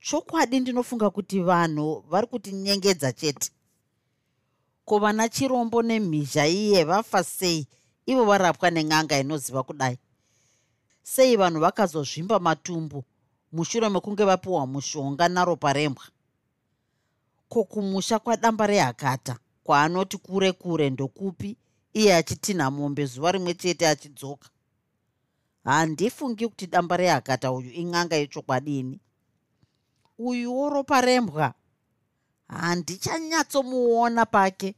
Chokwadi 0.00 0.60
ndinofunga 0.60 1.10
kuti 1.10 1.40
vanhu 1.40 2.04
vari 2.10 2.26
kutinyengedza 2.26 3.12
chete. 3.12 3.50
Ko 4.84 4.98
vana 4.98 5.28
chirombo 5.28 5.82
nemhizha 5.82 6.46
iye 6.46 6.84
vafa 6.84 7.24
sei 7.24 7.66
ivo 8.06 8.24
varapwa 8.24 8.70
nen'anga 8.70 9.18
inoziva 9.18 9.62
kudai. 9.62 9.98
Sei 11.02 11.36
vanhu 11.36 11.60
vakazozvimba 11.60 12.38
matumbu 12.38 13.04
mushure 13.52 13.88
mekunge 13.88 14.24
vapiwa 14.24 14.66
mushonga 14.66 15.28
naropa 15.28 15.72
rembwa. 15.72 16.04
Ko 17.48 17.64
kumusha 17.64 18.18
kwadamba 18.18 18.66
rehakata 18.66 19.38
kwaanoti 19.64 20.18
kure 20.18 20.52
kure 20.52 20.90
ndokupi 20.90 21.56
iye 21.98 22.12
achitinha 22.20 22.66
mombe 22.70 23.02
zuva 23.06 23.32
rimwe 23.32 23.52
chete 23.54 23.84
achidzoka. 23.88 24.48
Handifungi 25.64 26.44
kuti 26.48 26.66
damba 26.66 26.96
rehakata 26.96 27.52
uyu 27.52 27.70
in'anga 27.82 28.16
yechokwadini. 28.16 29.00
Uyuwo 30.18 30.70
ropa 30.70 31.00
rembwa 31.00 31.54
handichanyatsomuona 32.48 34.26
pake. 34.26 34.74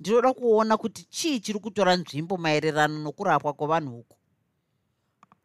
Ndinoda 0.00 0.32
kuona 0.32 0.76
kuti 0.76 1.02
chii 1.10 1.40
chiri 1.40 1.58
kutora 1.58 1.96
nzvimbo 1.96 2.36
maererano 2.36 2.98
nokurapwa 2.98 3.52
kwevanhu 3.52 3.98
uku. 3.98 4.16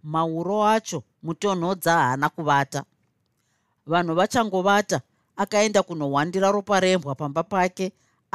Mauro 0.03 0.65
acho 0.65 1.03
mutonhodza 1.23 1.93
haana 1.93 2.29
kuvata. 2.29 2.83
Vanhu 3.85 4.15
vachangovata 4.15 5.01
akaenda 5.35 5.83
kunohwandira 5.83 6.51
ropa 6.51 6.79
rembwa 6.79 7.15
pamba 7.15 7.43
pake 7.43 7.91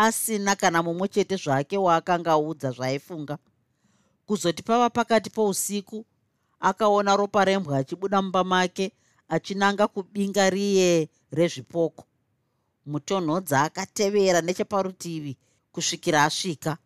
asina 0.07 0.53
kana 0.57 0.79
mumwe 0.83 1.09
chete 1.09 1.37
zvake 1.37 1.77
waakanga 1.87 2.31
audza 2.33 2.71
zvaaifunga 2.77 3.39
kuzoti 4.27 4.63
pava 4.63 4.91
pakati 4.91 5.31
pousiku 5.31 5.99
akaona 6.61 7.17
ropa 7.17 7.45
rembwa 7.45 7.79
achibuda 7.79 8.23
mumba 8.23 8.45
make 8.45 8.93
achinanga 9.29 9.87
kubinga 9.89 10.51
riye 10.51 11.09
rezvipoko. 11.33 12.05
Mutonhodza 12.87 13.63
akatevera 13.63 14.41
necheparutivi 14.41 15.37
kusvikira 15.73 16.25
asvika. 16.25 16.77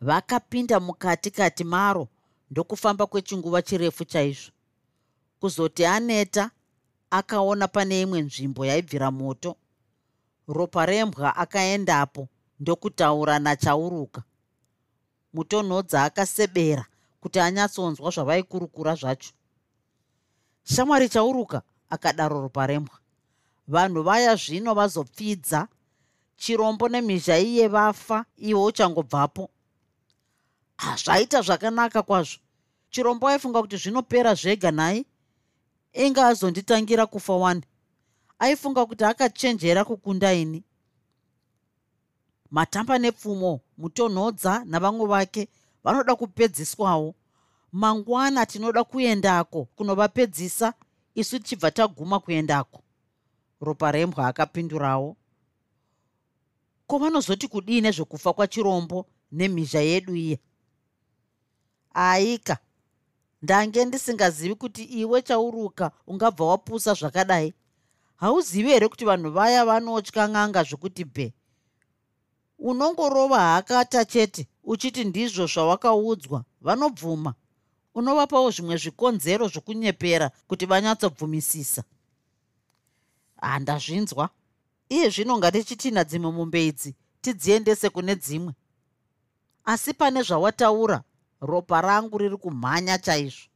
Vakapinda 0.00 0.80
mukati 0.80 1.30
kati 1.30 1.64
maro 1.64 2.08
ndokufamba 2.50 3.06
kwechinguva 3.06 3.62
chirefu 3.62 4.04
chaizvo. 4.04 4.52
Kuzoti 5.40 5.84
aneta 5.84 6.50
akaona 7.10 7.68
pane 7.68 8.00
imwe 8.00 8.20
nzvimbo 8.22 8.66
yaibvira 8.66 9.10
moto 9.10 9.56
ropa 10.48 10.86
rembwa 10.86 11.36
akaendapo 11.36 12.28
ndokutaura 12.60 13.38
nachauruka. 13.38 14.22
Mutonhodza 15.32 16.04
akasebera 16.04 16.86
kuti 17.20 17.40
anyatsonzwa 17.40 18.10
zvavaikurukura 18.10 18.94
zvacho. 18.94 19.32
Shamwari 20.64 21.08
chauruka 21.08 21.62
akadaro 21.90 22.40
ropa 22.40 22.66
rembwa. 22.66 22.98
Vanhu 23.68 24.02
vaya 24.02 24.36
zvino 24.36 24.74
vazopfidza 24.74 25.68
chirombo 26.36 26.88
nemhizha 26.88 27.38
iye 27.38 27.68
vafa 27.68 28.24
iwe 28.36 28.64
uchangobvapo. 28.64 29.50
Hazvaita 30.76 31.42
zvakanaka 31.42 32.02
kwazvo. 32.02 32.40
Chirombo 32.90 33.28
aifunga 33.28 33.60
kuti 33.60 33.76
zvinopera 33.76 34.34
zvega 34.34 34.70
nhai 34.70 35.06
inga 35.92 36.26
azonditangira 36.26 37.06
kufa 37.06 37.32
wani 37.32 37.62
aifunga 38.38 38.86
kuti 38.86 39.04
akachenjera 39.04 39.84
kukunda 39.84 40.32
ini. 40.32 40.64
Matamba 42.50 42.98
nepfumo 42.98 43.60
mutonhodza 43.78 44.64
navamwe 44.64 45.06
vake 45.06 45.48
vanoda 45.84 46.16
kupedziswawo. 46.16 47.14
Mangwana 47.72 48.46
tinoda 48.46 48.84
kuendako 48.84 49.64
kunovapedzisa 49.64 50.74
isu 51.14 51.38
tichibva 51.38 51.70
taguma 51.70 52.20
kuendako. 52.20 52.82
Ropa 53.60 53.92
rembwa 53.92 54.26
akapindurawo. 54.28 55.16
Ko 56.86 56.98
vanozoti 56.98 57.48
kudii 57.48 57.80
nezvekufa 57.80 58.32
kwachirombo 58.32 59.06
nemhizha 59.32 59.80
yedu 59.80 60.16
iye 60.16 60.40
aika. 61.94 62.58
Ndange 63.42 63.84
ndisingazivi 63.84 64.54
kuti 64.54 64.84
iwe 64.84 65.22
chauruka 65.22 65.90
ungabva 66.06 66.44
wapusa 66.44 66.94
zvakadai 66.94 67.54
hauzivi 68.18 68.68
here 68.68 68.88
kuti 68.88 69.04
vanhu 69.04 69.30
vaya 69.30 69.64
vanotya 69.64 70.26
n'anga 70.26 70.62
zvokuti 70.62 71.04
bhe? 71.04 71.32
Unongorova 72.58 73.40
hakata 73.40 74.04
chete 74.04 74.46
uchiti 74.64 75.04
ndizvo 75.04 75.46
zvawakaudzwa 75.46 76.44
vanobvuma. 76.60 77.34
Unovapawo 77.94 78.50
zvimwe 78.50 78.76
zvikonzero 78.76 79.48
zvokunyepera 79.48 80.30
kuti 80.46 80.66
vanyatsobvumisisa. 80.66 81.82
Handazvinzwa 83.40 84.30
iye 84.88 85.10
zvino 85.10 85.38
ngatichitina 85.38 86.04
dzimwe 86.04 86.30
mumbe 86.30 86.66
idzi 86.66 86.94
tidziendese 87.20 87.90
kune 87.90 88.14
dzimwe. 88.16 88.52
Asi 89.64 89.94
pane 89.94 90.22
zvawataura 90.22 91.02
ropa 91.40 91.80
rangu 91.80 92.18
riri 92.18 92.36
kumhanya 92.36 92.98
chaizvo. 92.98 93.48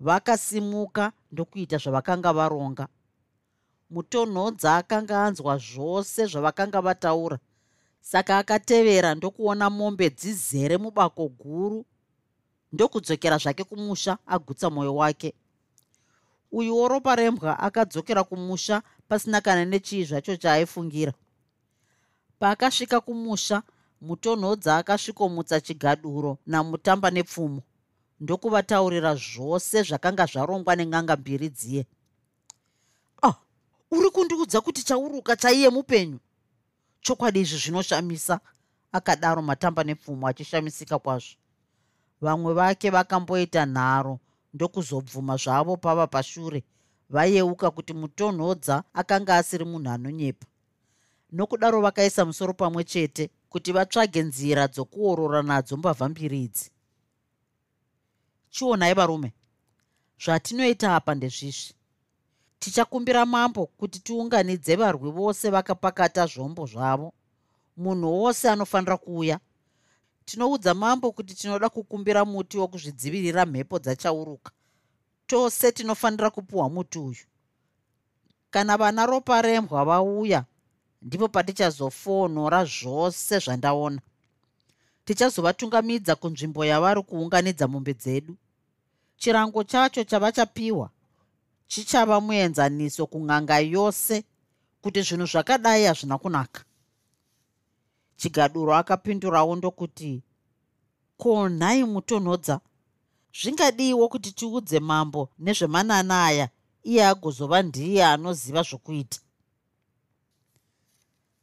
Vakasimuka 0.00 1.12
ndokuita 1.32 1.76
zvavakanga 1.78 2.32
varonga 2.32 2.88
mutonhodza 3.90 4.76
akanga 4.76 5.24
anzwa 5.24 5.58
zvose 5.58 6.26
zvavakanga 6.26 6.80
vataura. 6.80 7.38
Saka 8.00 8.38
akatevera 8.38 9.14
ndokuona 9.14 9.70
mombe 9.70 10.10
dzizere 10.10 10.76
mubako 10.76 11.28
guru 11.28 11.84
ndokudzokera 12.72 13.38
zvake 13.38 13.64
kumusha 13.64 14.18
agutsa 14.26 14.70
mwoyo 14.70 14.94
wake. 14.96 15.34
Uyuwo 16.52 16.88
ropa 16.88 17.16
rembwa 17.16 17.58
akadzokera 17.58 18.24
kumusha 18.24 18.82
pasina 19.08 19.40
kana 19.40 19.64
nechii 19.64 20.04
zvacho 20.04 20.36
chaaifungira. 20.36 21.12
Paakasvika 22.38 23.00
kumusha 23.00 23.62
mutonhodza 24.00 24.76
akasvikomutsa 24.76 25.60
chigaduro 25.60 26.38
namutamba 26.46 27.10
nepfumo 27.10 27.62
ndokuvataurira 28.20 29.14
zvose 29.14 29.82
zvakanga 29.82 30.26
zvarongwa 30.26 30.76
nen'anga 30.76 31.16
mbiri 31.16 31.48
dziye 31.48 31.86
uri 33.90 34.10
kundiudza 34.10 34.60
kuti 34.60 34.82
chauruka 34.84 35.36
chaiye 35.36 35.68
mupenyu? 35.70 36.18
Chokwadi 37.00 37.40
izvi 37.40 37.58
zvinoshamisa 37.58 38.40
akadaro 38.92 39.42
matamba 39.42 39.84
nepfumo 39.84 40.28
achishamisika 40.28 40.98
kwazvo. 40.98 41.36
Vamwe 42.20 42.52
vake 42.54 42.90
vakamboita 42.90 43.66
nharo 43.66 44.18
ndokuzobvuma 44.54 45.36
zvavo 45.36 45.76
pava 45.76 46.06
pashure 46.06 46.64
vayeuka 47.10 47.70
kuti 47.70 47.92
mutonhodza 47.94 48.84
akanga 48.94 49.36
asiri 49.36 49.64
munhu 49.64 49.90
anonyepa. 49.90 50.46
Nokudaro 51.32 51.80
vakaisa 51.80 52.24
musoro 52.24 52.52
pamwe 52.54 52.84
chete 52.84 53.30
kuti 53.48 53.72
vatsvage 53.72 54.22
nzira 54.22 54.68
dzokuorora 54.68 55.42
nadzo 55.42 55.76
mbavha 55.76 56.08
mbiri 56.08 56.44
idzi. 56.44 56.70
Chionai 58.50 58.94
varume. 58.94 59.32
Zvatinoita 60.24 60.96
apa 60.96 61.14
ndezvizvi 61.14 61.77
tichakumbira 62.58 63.26
mambo 63.26 63.66
kuti 63.66 63.98
tiunganidze 64.00 64.76
varwi 64.76 65.10
vose 65.10 65.50
vakapakata 65.50 66.26
zvombo 66.26 66.66
zvavo. 66.66 67.12
Munhu 67.76 68.22
wose 68.22 68.50
anofanira 68.50 68.96
kuuya. 68.96 69.40
Tinoudza 70.24 70.74
mambo 70.74 71.12
kuti 71.12 71.34
tinoda 71.34 71.68
kukumbira 71.68 72.24
muti 72.24 72.58
wokuzvidzivirira 72.58 73.46
mhepo 73.46 73.78
dzachauruka. 73.78 74.50
Tose 75.26 75.72
tinofanira 75.72 76.30
kupiwa 76.30 76.68
muti 76.68 76.98
uyu. 76.98 77.24
Kana 78.50 78.76
vana 78.76 79.06
ropa 79.06 79.42
rembwa 79.42 79.84
vauya 79.84 80.44
ndipo 81.02 81.28
patichazofonhora 81.28 82.64
zvose 82.64 83.38
zvandaona. 83.38 84.00
Tichazovatungamidza 85.04 86.16
kunzvimbo 86.16 86.64
yavari 86.64 87.02
kuunganidza 87.02 87.68
mombe 87.68 87.94
dzedu. 87.94 88.36
Chirango 89.16 89.64
chacho 89.64 90.04
chavachapiwa 90.04 90.90
chichava 91.68 92.20
muenzaniso 92.20 93.06
kun'anga 93.06 93.58
yose 93.60 94.24
kuti 94.82 95.02
zvinhu 95.02 95.26
zvakadai 95.26 95.84
hazvina 95.84 96.18
kunaka. 96.18 96.60
Chigaduro 98.16 98.72
akapindurawo 98.74 99.56
ndokuti 99.56 100.22
ko 101.16 101.48
nhai 101.48 101.84
mutonhodza. 101.84 102.60
Zvingadiwo 103.38 104.08
kuti 104.08 104.32
tiudze 104.32 104.80
mambo 104.80 105.30
nezvemanana 105.38 106.24
aya 106.24 106.46
iye 106.82 107.06
agozova 107.06 107.62
ndiye 107.62 108.04
anoziva 108.04 108.62
zvokuita. 108.62 109.18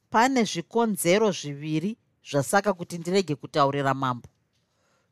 Pane 0.09 0.43
zvikonzero 0.43 1.31
zviviri 1.31 1.97
zvasaka 2.29 2.73
kuti 2.73 2.97
ndirege 2.97 3.35
kutaurira 3.35 3.93
mambo. 3.93 4.27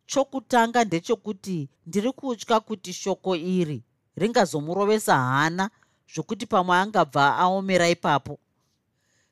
Chokutanga 0.06 0.84
ndechekuti 0.84 1.70
ndiri 1.86 2.12
kutya 2.12 2.60
kuti 2.60 2.94
shoko 2.94 3.36
iri 3.36 3.84
ringazomurovesa 4.16 5.16
hana 5.16 5.70
zvokuti 6.14 6.46
pamwe 6.46 6.76
angabva 6.78 7.38
aomera 7.38 7.90
ipapo. 7.90 8.40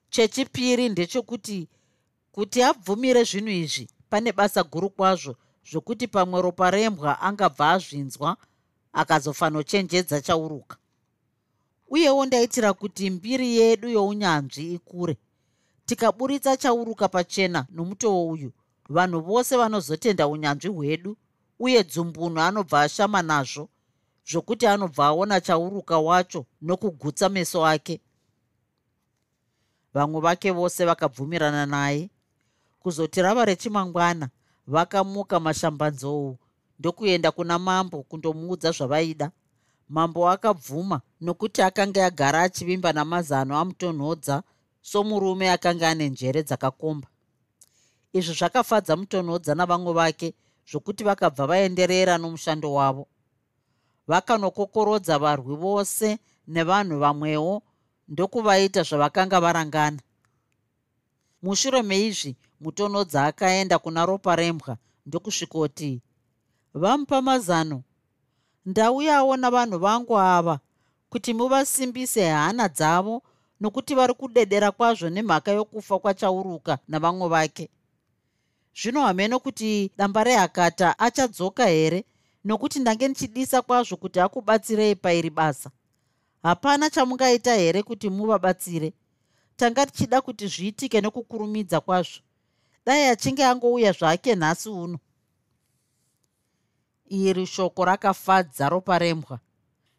Chechipiri 0.10 0.89
ndechekuti 0.89 1.67
kuti 2.32 2.63
abvumire 2.63 3.24
zvinhu 3.24 3.50
izvi 3.63 3.89
pane 4.10 4.32
basa 4.32 4.63
guru 4.63 4.89
kwazvo 4.89 5.36
zvokuti 5.70 6.08
pamwe 6.08 6.41
ropa 6.41 6.72
rembwa 6.72 7.22
angabva 7.22 7.72
azvinzwa 7.72 8.38
akazofanochenjedza 8.94 10.22
chauruka. 10.22 10.78
Uyewo 11.89 12.26
ndaitira 12.26 12.74
kuti 12.74 13.10
mbiri 13.10 13.58
yedu 13.58 13.89
younyanzvi 13.89 14.74
ikure. 14.74 15.17
Tikaburitsa 15.86 16.58
chauruka 16.58 17.08
pachena 17.08 17.67
nomutoo 17.70 18.28
uyu 18.30 18.52
vanhu 18.89 19.20
vose 19.22 19.58
vanozotenda 19.58 20.28
unyanzvi 20.28 20.67
hwedu 20.67 21.17
uye 21.60 21.84
dzumbunhu 21.84 22.39
anobva 22.39 22.82
ashama 22.82 23.22
nazvo 23.22 23.70
zvokuti 24.29 24.67
anobva 24.67 25.05
aona 25.05 25.41
chauruka 25.41 25.97
wacho 25.99 26.45
nokugutsa 26.62 27.29
meso 27.29 27.65
ake. 27.65 28.01
Vamwe 29.93 30.21
vake 30.21 30.51
vose 30.51 30.86
vakabvumirana 30.86 31.65
naye. 31.65 32.10
Kuzoti 32.79 33.21
rava 33.21 33.45
rechimangwana 33.45 34.29
vakamuka 34.67 35.39
mashambanzou 35.39 36.38
ndokuenda 36.79 37.31
kuna 37.31 37.60
mambo 37.60 38.03
kundomuudza 38.03 38.71
zvavaida. 38.71 39.31
Mambo 39.89 40.29
akabvuma 40.29 41.01
nokuti 41.21 41.62
akanga 41.62 42.05
agara 42.05 42.41
achivimba 42.41 42.93
namazano 42.93 43.57
amutonhodza 43.57 44.43
somurume 44.81 45.51
akanga 45.51 45.89
ane 45.89 46.10
njere 46.10 46.43
dzakakomba. 46.43 47.07
Izvi 48.13 48.34
zvakafadza 48.34 48.95
mutonhodza 48.95 49.55
navamwe 49.55 49.93
vake 49.93 50.34
zvokuti 50.69 51.03
vakabva 51.03 51.47
vaenderera 51.47 52.17
nomushando 52.17 52.73
wavo 52.73 53.07
vakanokokorodza 54.12 55.15
varwi 55.24 55.56
vose 55.56 56.19
nevanhu 56.47 56.95
vamwewo 57.04 57.62
ndokuvaita 58.12 58.82
zvavakanga 58.84 59.39
varangana. 59.45 60.00
Mushure 61.43 61.82
meizvi 61.82 62.36
mutonhodza 62.62 63.26
akaenda 63.26 63.80
kuna 63.80 64.06
ropa 64.06 64.36
rembwa 64.36 64.78
ndokusvikoti 65.06 66.02
vamupa 66.74 67.21
mazano. 67.21 67.84
Ndauyawo 68.65 69.38
navanhu 69.38 69.78
vangu 69.80 70.19
ava 70.19 70.60
kuti 71.10 71.34
muvasimbise 71.34 72.30
hana 72.30 72.67
dzavo 72.67 73.24
nokuti 73.62 73.95
vari 73.95 74.13
kudedera 74.13 74.71
kwazvo 74.71 75.10
nemhaka 75.10 75.52
yokufa 75.52 76.00
kwachauruka 76.00 76.78
navamwe 76.88 77.28
vake. 77.28 77.69
Zvino 78.76 79.02
hameno 79.02 79.39
kuti 79.39 79.91
damba 79.97 80.24
rehakata 80.24 81.00
achadzoka 81.00 81.65
here 81.65 82.06
nokuti 82.43 82.80
ndange 82.80 83.08
ndichidisa 83.08 83.62
kwazvo 83.62 83.97
kuti 83.97 84.19
akubatsirei 84.19 84.95
pairi 84.95 85.30
basa. 85.30 85.71
Hapana 86.43 86.89
chamungaita 86.89 87.56
here 87.56 87.84
kuti 87.84 88.10
muvabatsire? 88.10 88.93
Tanga 89.56 89.86
tichida 89.86 90.21
kuti 90.21 90.47
zviitike 90.47 91.01
nokukurumidza 91.01 91.82
kwazvo. 91.82 92.19
Dai 92.86 93.04
achinge 93.04 93.45
angouya 93.45 93.91
zvake 93.91 94.36
nhasi 94.36 94.69
uno. 94.69 94.99
Iri 97.10 97.45
shoko 97.45 97.86
rakafadza 97.86 98.69
ropa 98.69 98.99
rembwa. 98.99 99.39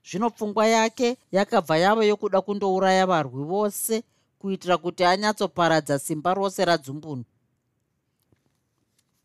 Zvino 0.04 0.30
pfungwa 0.30 0.66
yake 0.66 1.16
yakabva 1.32 1.78
yava 1.78 2.04
yokuda 2.04 2.40
kundouraya 2.40 3.06
varwi 3.06 3.44
vose 3.44 4.02
kuitira 4.38 4.76
kuti 4.78 5.04
anyatsoparadza 5.04 5.98
simba 5.98 6.34
rose 6.34 6.64
radzumbunu. 6.64 7.24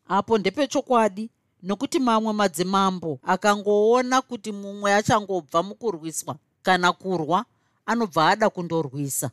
Apo 0.08 0.38
ndepechokwadi 0.38 1.30
nokuti 1.62 1.98
mamwe 1.98 2.32
madzimambo 2.32 3.18
akangoona 3.22 4.22
kuti 4.22 4.52
mumwe 4.52 4.94
achangobva 4.94 5.62
mukurwiswa 5.62 6.36
kana 6.62 6.92
kurwa 6.92 7.44
anobva 7.86 8.28
ada 8.28 8.50
kundorwisa. 8.50 9.30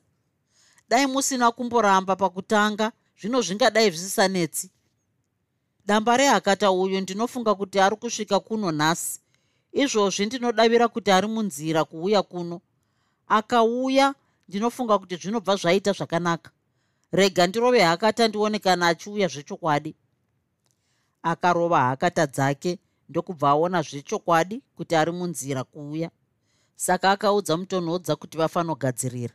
Dai 0.90 1.06
musina 1.08 1.52
kumboramba 1.52 2.16
pakutanga 2.16 2.92
zvino 3.20 3.42
zvingadai 3.42 3.90
zvisisanetsi 3.92 4.70
damba 5.86 6.18
rehakata 6.18 6.72
uyu 6.72 7.02
ndinofunga 7.02 7.56
kuti 7.56 7.80
ari 7.80 7.96
kusvika 7.96 8.40
kuno 8.40 8.72
nhasi. 8.72 9.20
Izvozvi 9.74 10.26
ndinodavira 10.26 10.88
kuti 10.88 11.12
ari 11.12 11.28
munzira 11.28 11.84
kuuya 11.86 12.24
kuno. 12.24 12.62
Akauya 13.28 14.16
ndinofunga 14.48 15.00
kuti 15.00 15.16
zvinobva 15.16 15.56
zvaita 15.56 15.92
zvakanaka. 15.92 16.52
Rega 17.12 17.48
ndirove 17.48 17.82
hakata 17.82 18.28
ndione 18.28 18.60
kana 18.60 18.88
achiuya 18.88 19.28
zvechokwadi 19.28 19.96
akarova 21.32 21.80
hakata 21.90 22.26
dzake 22.28 22.72
ndokubva 23.10 23.50
aona 23.50 23.82
zvechokwadi 23.82 24.62
kuti 24.76 24.94
ari 24.96 25.12
munzira 25.12 25.64
kuuya. 25.64 26.10
Saka 26.76 27.12
akaudza 27.12 27.58
mutonhodza 27.58 28.16
kuti 28.16 28.38
vafanogadzirira 28.38 29.34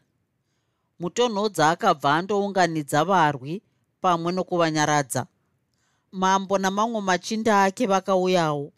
mutonhodza 1.01 1.71
akabva 1.71 2.15
andounganidza 2.15 3.05
varwi 3.05 3.63
pamwe 4.03 4.33
nokuvanyaradza. 4.33 5.27
Mambo 6.13 6.59
namamwe 6.59 7.01
machinda 7.01 7.65
ake 7.65 7.87
vakauyawo. 7.87 8.73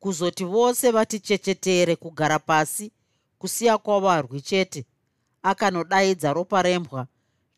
Kuzoti 0.00 0.44
vose 0.44 0.90
vati 0.90 1.20
chechetere 1.20 1.96
kugara 1.96 2.38
pasi 2.38 2.92
kusiya 3.38 3.78
kwavarwi 3.78 4.40
chete 4.40 4.86
akanodaidza 5.42 6.32
ropa 6.32 6.62
rembwa 6.62 7.06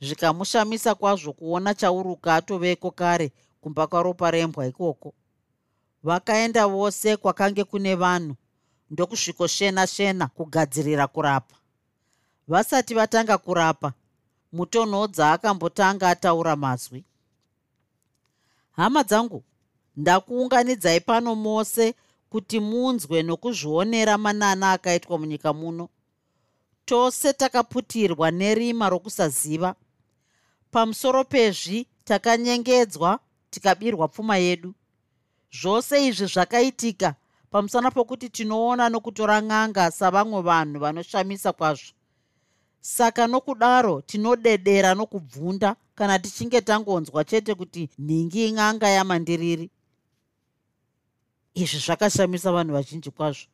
zvikamushamisa 0.00 0.94
kwazvo 0.94 1.32
kuona 1.32 1.74
chauruka 1.74 2.34
atoveko 2.34 2.90
kare 2.90 3.32
kumba 3.68 3.86
kwaropa 3.86 4.30
rembwa 4.30 4.66
ikoko. 4.66 5.14
Vakaenda 6.02 6.66
vose 6.66 7.16
kwakange 7.16 7.64
kune 7.64 7.94
vanhu 7.94 8.36
ndokusvikoshena 8.90 9.86
shena 9.86 10.26
kugadzirira 10.26 11.06
kurapa. 11.06 11.56
Vasati 12.48 12.94
vatanga 12.94 13.38
kurapa 13.38 13.92
mutonhodza 14.52 15.32
akambotanga 15.32 16.08
ataura 16.08 16.56
mazwi. 16.56 17.04
Hama 18.72 19.02
dzangu 19.04 19.44
ndakuunganidzai 19.96 21.00
pano 21.00 21.34
mose 21.34 21.94
kuti 22.30 22.60
munzwe 22.60 23.22
nokuzvionera 23.22 24.18
manana 24.18 24.72
akaitwa 24.72 25.18
munyika 25.18 25.52
muno. 25.52 25.88
Tose 26.84 27.32
takaputirwa 27.32 28.30
nerima 28.30 28.88
rokusaziva. 28.88 29.74
Pamusoro 30.70 31.24
pezvi 31.24 31.86
takanyengedzwa 32.04 33.20
tikabirwa 33.50 34.08
pfuma 34.08 34.36
yedu. 34.36 34.74
Zvose 35.60 36.06
izvi 36.06 36.26
zvakaitika 36.26 37.14
pamusana 37.50 37.90
pokuti 37.90 38.28
tinoona 38.28 38.88
nokutora 38.88 39.40
n'anga 39.40 39.90
savamwe 39.90 40.42
vanhu 40.42 40.78
vanoshamisa 40.80 41.52
kwazvo. 41.52 41.92
Saka 42.80 43.26
nokudaro 43.26 44.00
tinodedera 44.00 44.94
nokubvunda 44.94 45.76
kana 45.94 46.18
tichinge 46.18 46.60
tangonzwa 46.60 47.24
chete 47.24 47.54
kuti 47.54 47.88
nhingi 47.98 48.48
in'anga 48.48 48.88
yamandiriri. 48.88 49.70
Izvi 51.54 51.78
zvakashamisa 51.78 52.52
vanhu 52.52 52.72
vazhinji 52.72 53.10
kwazvo. 53.10 53.46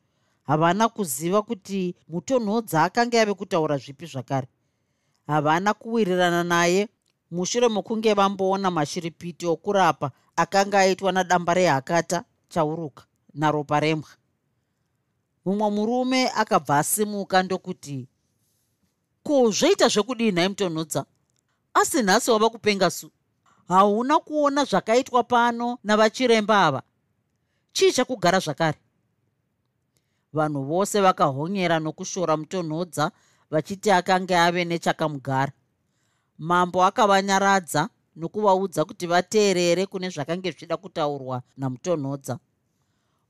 Havana 0.43 0.89
kuziva 0.89 1.41
kuti 1.41 1.95
mutonhodza 2.07 2.83
akanga 2.83 3.17
yave 3.17 3.33
kutaura 3.33 3.77
zvipi 3.77 4.05
zvakare. 4.05 4.47
Havana 5.27 5.73
kuwirirana 5.73 6.43
naye 6.43 6.87
mushure 7.31 7.67
mokunge 7.67 8.13
vamboona 8.13 8.71
mashiripiti 8.71 9.45
okurapa 9.45 10.11
akanga 10.35 10.79
aitwa 10.79 11.11
nadamba 11.11 11.53
rehakata 11.53 12.23
chauruka 12.49 13.03
naropa 13.33 13.79
rembwa. 13.79 14.09
Mumwe 15.45 15.69
murume 15.69 16.29
akabva 16.29 16.77
asimuka 16.77 17.43
ndokuti 17.43 18.07
ko 19.23 19.51
zvoita 19.51 19.87
zvekudii 19.87 20.31
nhai 20.31 20.49
mutonhodza? 20.49 21.05
Asi 21.73 22.03
nhasi 22.03 22.31
wava 22.31 22.49
kupenga 22.49 22.89
su 22.89 23.11
hauna 23.67 24.19
kuona 24.19 24.65
zvakaitwa 24.65 25.23
pano 25.23 25.77
navachiremba 25.83 26.65
ava? 26.65 26.81
Chii 27.73 27.91
chakugara 27.91 28.39
zvakare? 28.39 28.77
Vanhu 30.33 30.63
vose 30.63 31.01
vakahonyera 31.01 31.79
nokushora 31.79 32.37
mutonhodza 32.37 33.11
vachiti 33.51 33.91
akanga 33.91 34.45
ave 34.45 34.65
nechakamugara 34.65 35.51
mambo 36.37 36.83
akavanyaradza 36.83 37.89
nokuvaudza 38.15 38.85
kuti 38.85 39.07
vateerere 39.07 39.85
kune 39.85 40.09
zvakange 40.09 40.51
zvichida 40.51 40.77
kutaurwa 40.77 41.41
namutonhodza. 41.57 42.39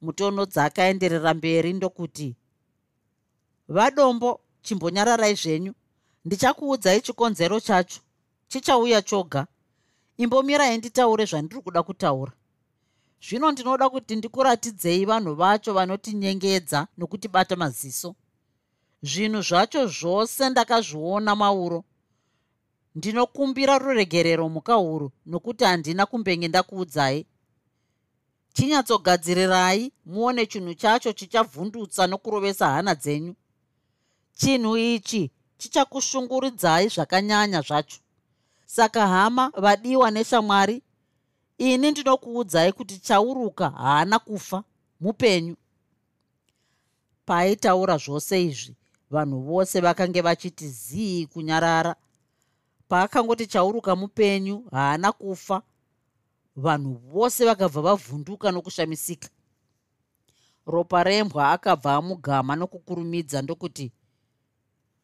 Mutonhodza 0.02 0.64
akaenderera 0.66 1.34
mberi 1.34 1.74
ndokuti 1.74 2.36
vadombo 3.68 4.40
chimbonyararai 4.62 5.36
zvenyu. 5.36 5.74
Ndichakuudzai 6.26 7.02
chikonzero 7.02 7.60
chacho. 7.60 8.00
Chichauya 8.48 9.02
choga. 9.02 9.48
Imbomirai 10.18 10.78
nditaure 10.78 11.26
zvandiri 11.26 11.62
kuda 11.62 11.84
kutaura. 11.84 12.34
Zvino 13.22 13.52
ndinoda 13.52 13.90
kuti 13.90 14.16
ndikuratidzei 14.16 15.06
vanhu 15.06 15.36
vacho 15.36 15.74
vanotinyengedza 15.74 16.88
nokutibata 16.98 17.56
maziso. 17.56 18.16
Zvinhu 19.04 19.42
zvacho 19.42 19.88
zvose 19.88 20.50
ndakazviona 20.50 21.36
mauro 21.36 21.84
ndinokumbira 22.96 23.78
ruregerero 23.78 24.50
muka 24.50 24.74
huru 24.74 25.12
nokuti 25.26 25.64
handina 25.64 26.06
kumbenge 26.06 26.48
ndakuudzai. 26.48 27.26
Chinyatsogadzirirai 28.54 29.92
muone 30.06 30.46
chinhu 30.46 30.74
chacho 30.74 31.14
chichavhundutsa 31.14 32.08
nokurovesa 32.08 32.68
hana 32.68 32.96
dzenyu. 32.96 33.36
Chinhu 34.34 34.78
ichi 34.78 35.32
chichakushunguridzai 35.58 36.88
zvakanyanya 36.88 37.62
zvacho. 37.62 38.00
Saka 38.66 39.08
hama 39.08 39.52
vadiwa 39.58 40.12
neshamwari 40.12 40.82
ini 41.58 41.92
ndinokuudzai 41.92 42.72
kuti 42.74 42.98
chauruka 43.00 43.70
haana 43.70 44.20
kufa. 44.20 44.64
Mupenyu. 45.00 45.56
Paaitaura 47.26 47.98
zvose 47.98 48.44
izvi 48.44 48.76
vanhu 49.12 49.40
vose 49.42 49.82
vakange 49.82 50.22
vachiti 50.22 50.70
zii 50.70 51.26
kunyarara 51.26 51.96
paakangoti 52.88 53.48
chauruka 53.48 53.96
mupenyu 53.96 54.68
haana 54.72 55.12
kufa. 55.12 55.62
Vanhu 56.56 56.94
vose 56.94 57.46
vakabva 57.46 57.82
vavhunduka 57.82 58.52
nokushamisika. 58.52 59.30
Ropa 60.66 61.04
rembwa 61.04 61.52
akabva 61.52 61.96
amugama 61.96 62.56
nokukurumidza 62.56 63.42
ndokuti 63.42 63.92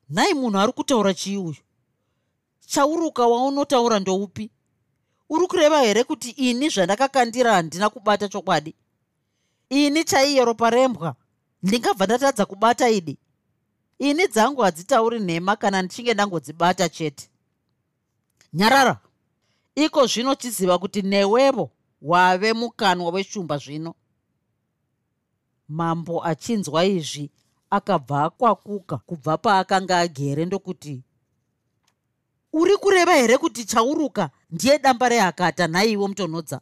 nhai 0.10 0.34
munhu 0.34 0.60
ari 0.60 0.72
kutaura 0.72 1.13
chii 1.13 1.38
uyu? 1.38 1.56
Chauruka 2.60 3.28
waunotaura 3.28 4.00
ndoupi? 4.00 4.52
Uri 5.30 5.48
kureva 5.48 5.82
here 5.82 6.04
kuti 6.04 6.30
ini 6.30 6.70
zvandakakandira 6.70 7.54
handina 7.54 7.89
kubata 7.89 8.28
chokwadi? 8.28 8.76
Ini 9.70 10.04
chaiye 10.04 10.46
ropa 10.46 10.70
rembwa? 10.70 11.15
Ndingabva 11.63 12.06
ndatadza 12.06 12.46
kubata 12.46 12.89
idi? 12.89 13.17
Ini 14.00 14.28
dzangu 14.28 14.62
hadzitauri 14.62 15.20
nhema 15.20 15.56
kana 15.56 15.82
ndichinge 15.82 16.13
ndangodzibata 16.13 16.89
chete 16.89 17.31
nyarara. 18.54 19.00
Iko 19.76 20.08
zvino 20.08 20.36
tiziva 20.36 20.80
kuti 20.80 21.02
newevo 21.02 21.72
wave 22.02 22.54
mukanwa 22.54 23.12
weshumba 23.12 23.58
zvino. 23.58 23.96
Mambo 25.68 26.24
achinzwa 26.26 26.86
izvi 26.86 27.32
akabva 27.70 28.24
akwakuka 28.24 28.98
kubva 28.98 29.38
paakanga 29.38 30.00
agere 30.00 30.46
ndokuti 30.46 31.04
uri 32.54 32.78
kureva 32.78 33.14
here 33.14 33.38
kuti 33.38 33.66
chauruka? 33.66 34.30
Ndiye 34.52 34.80
damba 34.80 35.10
rehakata 35.10 35.68
nhaiwo 35.68 36.08
mutonhodza? 36.08 36.62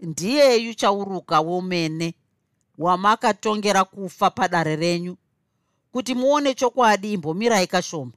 Ndiyeyu 0.00 0.74
chauruka 0.74 1.40
womene 1.40 2.14
wamakatongera 2.78 3.84
kufa 3.84 4.30
padare 4.30 4.76
renyu 4.76 5.16
kuti 5.92 6.14
muone 6.14 6.54
chokwadi 6.54 7.12
imbomirai 7.12 7.66
kashoma 7.66 8.12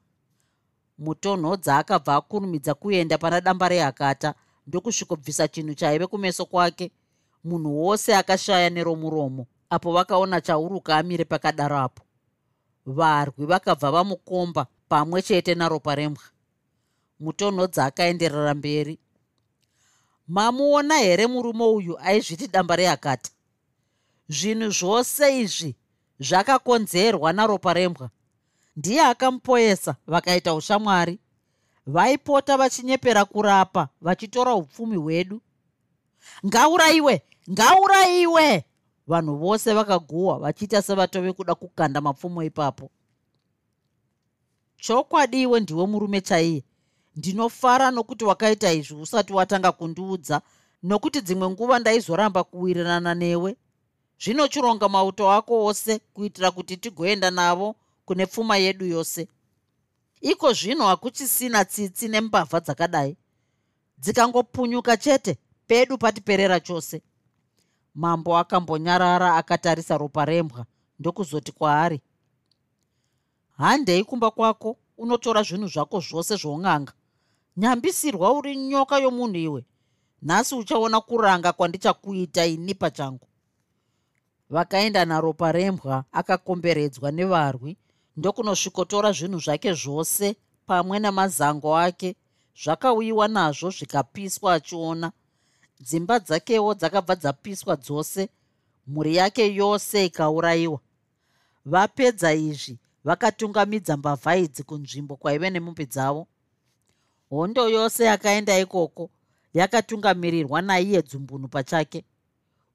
mutonhodza 0.97 1.77
akabva 1.77 2.15
akurumidza 2.15 2.73
kuenda 2.73 3.17
pana 3.17 3.41
damba 3.41 3.69
rehakata 3.69 4.33
ndokusvikobvisa 4.67 5.47
chinhu 5.47 5.73
chaive 5.73 6.07
kumeso 6.07 6.45
kwake. 6.45 6.91
Munhu 7.43 7.83
wose 7.83 8.15
akashaya 8.15 8.69
neromuromo 8.69 9.47
apo 9.69 9.91
vakaona 9.91 10.41
chauruka 10.41 10.97
amire 10.97 11.25
pakadaro 11.25 11.77
apo. 11.77 12.03
Varwi 12.85 13.45
vakabva 13.45 13.91
vamukomba 13.91 14.67
pamwe 14.89 15.21
chete 15.21 15.55
naropa 15.55 15.95
rembwa 15.95 16.23
mutonhodza 17.19 17.85
akaenderera 17.85 18.53
mberi. 18.53 18.99
Mamuona 20.27 20.97
here 20.97 21.27
murume 21.27 21.63
uyu 21.63 21.99
aizviti 21.99 22.47
damba 22.47 22.75
rehakata? 22.75 23.31
Zvinhu 24.29 24.69
zvose 24.69 25.39
izvi 25.41 25.75
zvakakonzerwa 26.19 27.33
naropa 27.33 27.73
rembwa 27.73 28.09
ndiye 28.75 29.01
akamupoesa 29.01 29.95
vakaita 30.07 30.53
ushamwari. 30.53 31.19
Vaipota 31.87 32.57
vachinyepera 32.57 33.25
kurapa 33.25 33.87
vachitora 34.01 34.55
upfumi 34.55 34.95
hwedu. 34.95 35.41
Ngaurayiwe 36.45 37.21
ngaurayiwe 37.51 38.65
vanhu 39.07 39.35
vose 39.37 39.73
vakaguhwa 39.73 40.39
vachiita 40.39 40.81
sevatove 40.81 41.33
kuda 41.33 41.55
kukanda 41.55 42.01
mapfumo 42.01 42.43
ipapo. 42.43 42.89
Chokwadiwe 44.77 45.59
ndiwe 45.59 45.85
murume 45.87 46.21
chaiye. 46.21 46.63
Ndinofara 47.15 47.91
nokuti 47.91 48.25
wakaita 48.25 48.73
izvi 48.73 48.95
usati 48.95 49.33
watanga 49.33 49.71
kundiudza 49.71 50.41
nokuti 50.83 51.21
dzimwe 51.21 51.49
nguva 51.49 51.79
ndaizoramba 51.79 52.43
kuwirirana 52.43 53.15
newe. 53.15 53.55
Zvino 54.23 54.47
chironga 54.47 54.89
mauto 54.89 55.31
ako 55.31 55.65
ose 55.65 55.99
kuitira 56.13 56.51
kuti 56.51 56.77
tigoenda 56.77 57.31
navo 57.31 57.75
kune 58.05 58.25
pfuma 58.25 58.57
yedu 58.57 58.85
yose. 58.85 59.27
Iko 60.21 60.53
zvino 60.53 60.85
hakuchisina 60.85 61.65
tsitsi 61.65 62.07
nembavha 62.07 62.59
dzakadai. 62.59 63.17
Dzikangopunyuka 63.97 64.97
chete 64.97 65.37
pedu 65.67 65.97
patiperera 65.97 66.59
chose. 66.59 67.01
Mambo 67.95 68.37
akambonyarara 68.37 69.35
akatarisa 69.35 69.97
ropa 69.97 70.25
rembwa 70.25 70.65
ndokuzoti 70.99 71.51
kwaari 71.51 72.01
handei 73.57 74.03
kumba 74.03 74.31
kwako 74.31 74.77
unotora 74.97 75.43
zvinhu 75.43 75.67
zvako 75.67 75.99
zvose 75.99 76.35
zvoung'anga 76.35 76.93
nyambisirwa 77.57 78.31
uri 78.31 78.55
nyoka 78.55 78.97
yomunhu 78.97 79.37
iwe. 79.37 79.65
Nhasi 80.21 80.55
uchaona 80.55 81.01
kuranga 81.01 81.53
kwandichakuita 81.53 82.45
ini 82.45 82.73
pachangu. 82.73 83.27
Vakaenda 84.49 85.05
naropa 85.05 85.51
rembwa 85.51 86.05
akakomberedzwa 86.11 87.11
nevarwi 87.11 87.77
ndokunosvikotora 88.17 89.11
zvinhu 89.11 89.39
zvake 89.39 89.73
zvose 89.73 90.35
pamwe 90.65 90.99
namazango 90.99 91.77
ake 91.77 92.15
zvakauyiwa 92.61 93.27
nazvo 93.27 93.69
zvikapiswa 93.69 94.53
achiona. 94.53 95.11
Dzimba 95.85 96.19
dzakewo 96.19 96.73
dzakabva 96.73 97.15
dzapiswa 97.15 97.75
dzose 97.75 98.29
mhuri 98.87 99.15
yake 99.15 99.55
yose 99.55 100.05
ikaurayiwa. 100.05 100.79
Vapedza 101.65 102.33
izvi 102.33 102.77
vakatungamidza 103.03 103.97
mbavha 103.97 104.35
idzi 104.35 104.63
kunzvimbo 104.63 105.15
kwaive 105.15 105.49
nemombe 105.49 105.85
dzavo. 105.85 106.27
Hondo 107.29 107.69
yose 107.69 108.03
yakaenda 108.03 108.59
ikoko 108.59 109.09
yakatungamirirwa 109.53 110.61
naiye 110.61 111.01
dzumbunu 111.01 111.47
pachake. 111.47 112.05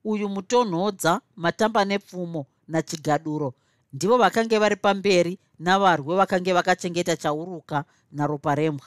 Uyu 0.05 0.29
mutonhodza 0.29 1.21
matamba 1.37 1.85
nepfumo 1.85 2.47
nachigaduro 2.69 3.55
ndivo 3.93 4.19
vakange 4.19 4.59
vari 4.59 4.77
pamberi 4.77 5.39
navarwe 5.59 6.17
vakange 6.17 6.53
vakachengeta 6.53 7.17
chauruka 7.17 7.85
naropa 8.13 8.55
rembwa. 8.55 8.87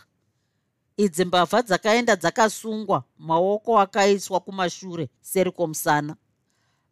Idzi 0.98 1.26
mbavha 1.26 1.62
dzakaenda 1.62 2.16
dzakasungwa 2.16 3.04
maoko 3.18 3.80
akaiswa 3.80 4.40
kumashure 4.40 5.10
seri 5.22 5.52
kwomusana 5.52 6.16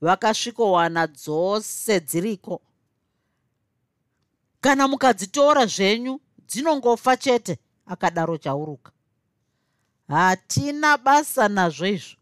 vakasvikowana 0.01 1.07
dzose 1.07 1.99
dziriko. 1.99 2.61
Kana 4.61 4.87
mukadzitora 4.87 5.65
zvenyu 5.65 6.19
dzinongofa 6.47 7.17
chete 7.17 7.59
akadaro 7.85 8.37
chauruka. 8.37 8.91
Hatina 10.07 10.97
basa 10.97 11.47
nazvo 11.47 11.87
izvo. 11.87 12.17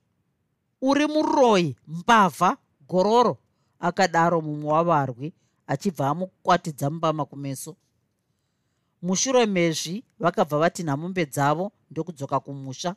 Uri 0.82 1.08
muroyi 1.08 1.76
mbavha 1.88 2.58
gororo 2.88 3.38
akadaro 3.80 4.42
mumwe 4.42 4.72
wavarwi 4.72 5.34
achibva 5.68 6.10
amukwatidza 6.10 6.90
mubama 6.90 7.26
kumeso. 7.26 7.76
Mushure 9.02 9.46
mezvi 9.46 10.04
vakabva 10.20 10.58
vatinha 10.58 10.98
mombe 10.98 11.26
dzavo 11.26 11.72
ndokudzoka 11.92 12.40
kumusha. 12.40 12.96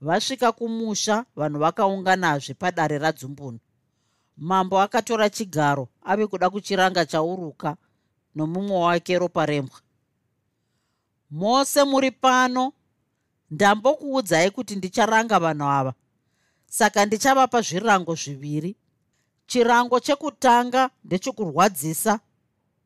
Vasvika 0.00 0.52
kumusha 0.52 1.24
vanhu 1.36 1.58
vakaunganazve 1.58 2.54
padare 2.54 2.98
radzumbunu 2.98 3.58
mambo 4.36 4.80
akatora 4.80 5.30
chigaro 5.30 5.88
ave 6.02 6.26
kuda 6.26 6.50
kuchiranga 6.50 7.06
chauruka 7.06 7.76
nomumwe 8.34 8.76
wake 8.76 9.18
ropa 9.18 9.46
rembwa. 9.46 9.78
Mose 11.30 11.84
muri 11.84 12.10
pano 12.10 12.72
ndambokuudzai 13.50 14.50
kuti 14.50 14.76
ndicharanga 14.76 15.38
vanhu 15.38 15.64
ava. 15.64 15.94
Saka 16.66 17.06
ndichavapa 17.06 17.60
zvirango 17.60 18.14
zviviri 18.14 18.76
chirango 19.46 20.00
chekutanga 20.00 20.90
ndechekurwadzisa 21.04 22.20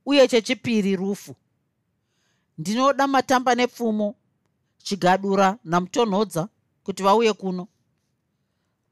uye 0.07 0.29
chechipiri 0.29 0.97
rufu. 0.97 1.35
Ndinoda 2.59 3.07
matamba 3.07 3.55
nepfumo 3.55 4.15
chigadura 4.79 5.59
namutonhodza 5.65 6.49
kuti 6.85 7.03
vauye 7.03 7.33
kuno. 7.33 7.69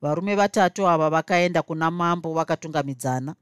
Varume 0.00 0.35
vatatu 0.35 0.88
ava 0.88 1.11
vakaenda 1.11 1.62
kuna 1.62 1.90
mambo 1.90 2.35
vakatungamidzana 2.35 3.35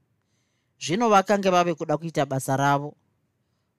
zvino 0.79 1.09
vakange 1.09 1.49
vave 1.49 1.73
kuda 1.73 1.97
kuita 1.97 2.25
basa 2.25 2.57
ravo. 2.57 2.95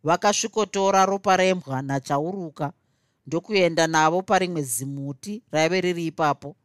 Vakasvikotora 0.04 1.06
ropa 1.06 1.36
rembwa 1.36 1.82
nachauruka 1.82 2.72
ndokuenda 3.26 3.86
navo 3.86 4.22
parimwe 4.22 4.62
zimuti 4.62 5.42
raive 5.50 5.80
riri 5.80 6.06
ipapo. 6.06 6.56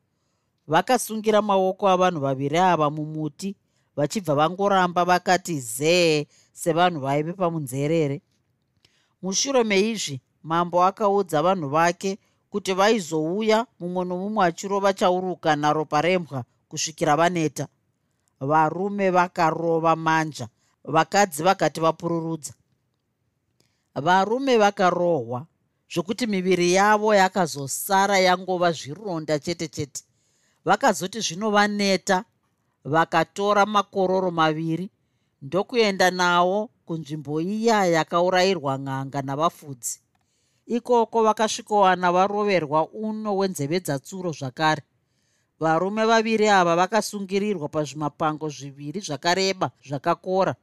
Vakasungira 0.68 1.42
maoko 1.42 1.90
avanhu 1.90 2.20
vaviri 2.20 2.58
ava 2.58 2.90
mumuti 2.90 3.56
vachibva 4.02 4.36
vangoramba 4.36 5.06
vakati 5.06 5.60
zee 5.60 6.28
sevanhu 6.54 7.00
vaive 7.00 7.34
pamunzerere. 7.34 8.22
Mushure 9.22 9.64
meizvi 9.64 10.22
mambo 10.44 10.84
akaudza 10.84 11.42
vanhu 11.42 11.70
vake 11.70 12.18
kuti 12.50 12.74
vaizouya 12.74 13.68
mumwe 13.80 14.06
nomumwe 14.06 14.46
achirova 14.46 14.94
chauruka 14.94 15.56
naropa 15.56 16.02
rembwa 16.02 16.44
kusvikira 16.70 17.16
vaneta. 17.16 17.68
Varume 18.40 19.10
vakarova 19.10 19.96
manja 19.96 20.48
vakadzi 20.84 21.44
vakati 21.44 21.80
vapururudza. 21.80 22.54
Varume 23.96 24.58
vakarohwa 24.58 25.46
zvokuti 25.94 26.28
miviri 26.28 26.74
yavo 26.74 27.16
yakazosara 27.16 28.20
yangova 28.20 28.72
zvironda 28.72 29.40
chete 29.40 29.68
chete. 29.68 30.04
Vakazoti 30.66 31.20
zvino 31.20 31.52
vaneta 31.52 32.26
vakatora 32.84 33.66
makororo 33.66 34.32
maviri. 34.32 34.90
Ndokuenda 35.42 36.12
nawo 36.12 36.70
kunzvimbo 36.86 37.42
iya 37.42 37.86
yakaurayirwa 37.86 38.78
n'anga 38.78 39.22
navafudzi. 39.22 40.00
Ikoko 40.66 41.24
vakasvikowana 41.24 42.12
varoverwa 42.12 42.90
uno 42.90 43.38
wenzeve 43.38 43.80
dzatsuro 43.80 44.32
zvakare. 44.32 44.84
Varume 45.60 46.06
vaviri 46.06 46.50
ava 46.50 46.76
vakasungirirwa 46.76 47.70
pazvimapango 47.70 48.50
zviviri 48.50 49.00
zvakareba 49.00 49.72
zvakakora. 49.88 50.56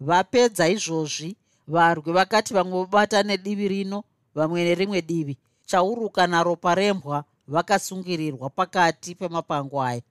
Vapedza 0.00 0.68
izvozvi 0.68 1.36
varwi 1.68 2.12
vakati 2.12 2.54
vamwe 2.54 2.72
vobata 2.72 3.22
nedivi 3.22 3.68
rino 3.68 4.04
vamwe 4.34 4.64
nerimwe 4.64 5.02
divi 5.02 5.38
chauruka 5.66 6.26
naropa 6.26 6.74
rembwa 6.74 7.24
vakasungirirwa 7.48 8.50
pakati 8.50 9.14
pemapango 9.14 9.82
aya 9.82 10.02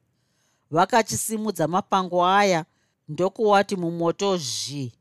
vakachisimudza 0.71 1.67
mapango 1.67 2.25
aya 2.25 2.65
ndokuwati 3.07 3.75
mumoto 3.75 4.37
zhi 4.37 4.93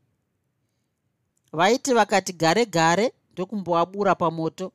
vaiti 1.53 1.93
vakati 1.93 2.33
gare 2.33 2.65
gare 2.65 3.13
ndokumboabura 3.33 4.15
pamoto. 4.15 4.71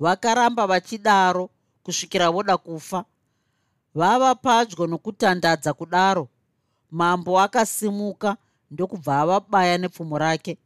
Vakaramba 0.00 0.66
vachidaro 0.66 1.50
kusvikira 1.82 2.30
voda 2.30 2.56
kufa. 2.56 3.04
Vava 3.94 4.34
padyo 4.34 4.86
nokutandadza 4.86 5.72
kudaro. 5.72 6.28
Mambo 6.90 7.40
akasimuka 7.40 8.36
ndokubva 8.70 9.20
avabaya 9.20 9.78
nepfumo 9.78 10.18
rake. 10.18 10.58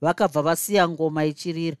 Vakabva 0.00 0.42
vasiya 0.42 0.88
ngoma 0.88 1.24
ichirira. 1.24 1.76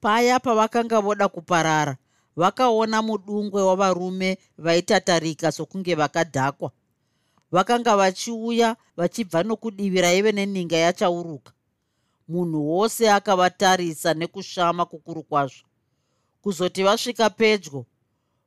Paya 0.00 0.40
pavakanga 0.40 1.00
voda 1.00 1.28
kuparara 1.28 1.96
vakaona 2.36 3.02
mudungwe 3.02 3.62
wavarume 3.62 4.38
vaitatarika 4.58 5.52
sokunge 5.52 5.94
vakadhakwa. 5.94 6.70
Vakanga 7.52 7.96
vachiuya 7.96 8.76
vachibva 8.96 9.42
nokudivi 9.42 10.00
raive 10.00 10.32
neninga 10.32 10.76
yachauruka. 10.76 11.52
Munhu 12.28 12.70
wose 12.70 13.10
akavatarisa 13.10 14.14
nekushama 14.14 14.84
kukuru 14.86 15.22
kwazvo. 15.22 15.66
Kuzoti 16.42 16.82
vasvika 16.82 17.30
pedyo 17.30 17.86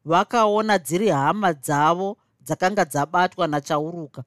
vakaona 0.05 0.77
dziri 0.77 1.09
hama 1.09 1.53
dzavo 1.53 2.17
dzakanga 2.41 2.85
dzabatwa 2.85 3.47
nachauruka. 3.47 4.23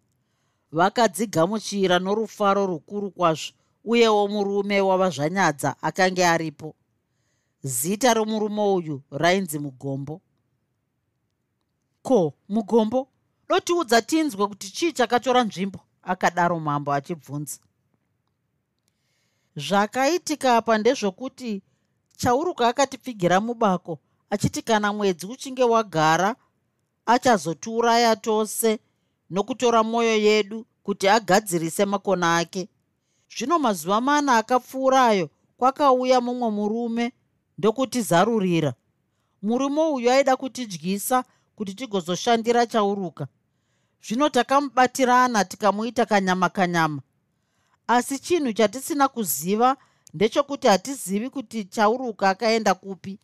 Vakadzigamuchira 0.73 1.99
norufaro 1.99 2.67
rukuru 2.67 3.11
kwazvo 3.11 3.53
uyewo 3.85 4.29
murume 4.29 4.81
wavazvanyadza 4.81 5.75
akanga 5.83 6.33
aripo 6.33 6.75
zita 7.63 8.15
romurume 8.15 8.63
uyu 8.63 9.03
rainzi 9.11 9.59
mugombo. 9.59 10.21
Ko 12.03 12.35
mugombo? 12.49 13.09
Dotiudza 13.49 14.03
tinzwe 14.03 14.49
kuti 14.49 14.71
chii 14.71 14.93
chakatora 14.93 15.45
nzvimbo? 15.45 15.81
Akadaro 16.03 16.61
mambo 16.61 16.93
achibvunza. 16.93 17.59
Zvakaitika 19.57 20.57
apa 20.57 20.79
ndezvokuti 20.79 21.63
chauruka 22.17 22.69
akatipfigira 22.69 23.41
mubako 23.41 23.99
achiti 24.31 24.63
kana 24.63 24.93
mwedzi 24.93 25.27
uchinge 25.27 25.65
wagara 25.65 26.37
achazotiuraya 27.07 28.17
tose 28.17 28.79
nokutora 29.31 29.83
mwoyo 29.83 30.17
yedu 30.17 30.67
kuti 30.83 31.09
agadzirise 31.09 31.85
makona 31.85 32.37
ake. 32.37 32.69
Zvino 33.37 33.59
mazuva 33.59 34.01
mana 34.01 34.37
akapfuurayo 34.37 35.31
kwakauya 35.57 36.21
mumwe 36.21 36.51
murume 36.51 37.13
ndokutizarurira 37.59 38.75
murume 39.43 39.81
uyu 39.83 40.11
aida 40.11 40.37
kutidyisa 40.37 41.25
kuti 41.57 41.75
tigozoshandira 41.75 42.67
chauruka. 42.67 43.27
Zvino 44.07 44.29
takamubatirana 44.29 45.45
tikamuita 45.45 46.07
kanyama 46.07 46.49
kanyama 46.49 47.03
asi 47.87 48.19
chinhu 48.19 48.53
chatisina 48.53 49.09
kuziva 49.09 49.77
ndechekuti 50.15 50.67
hatizivi 50.67 51.31
kuti 51.31 51.65
chauruka 51.65 52.31
akaenda 52.31 52.75
kupi. 52.75 53.19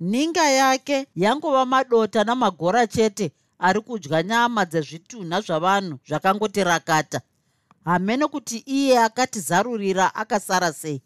Ninga 0.00 0.50
yake 0.50 1.06
yangova 1.16 1.66
madota 1.66 2.24
namagora 2.24 2.86
chete 2.86 3.32
ari 3.58 3.80
kudya 3.80 4.22
nyama 4.22 4.64
dzezvitunha 4.64 5.40
zvavanhu 5.40 5.98
zvakangoti 6.08 6.64
rakata 6.64 7.20
hamene 7.84 8.26
kuti 8.26 8.58
iye 8.58 8.98
akatizarurira 8.98 10.14
akasara 10.14 10.72
sei 10.72 11.02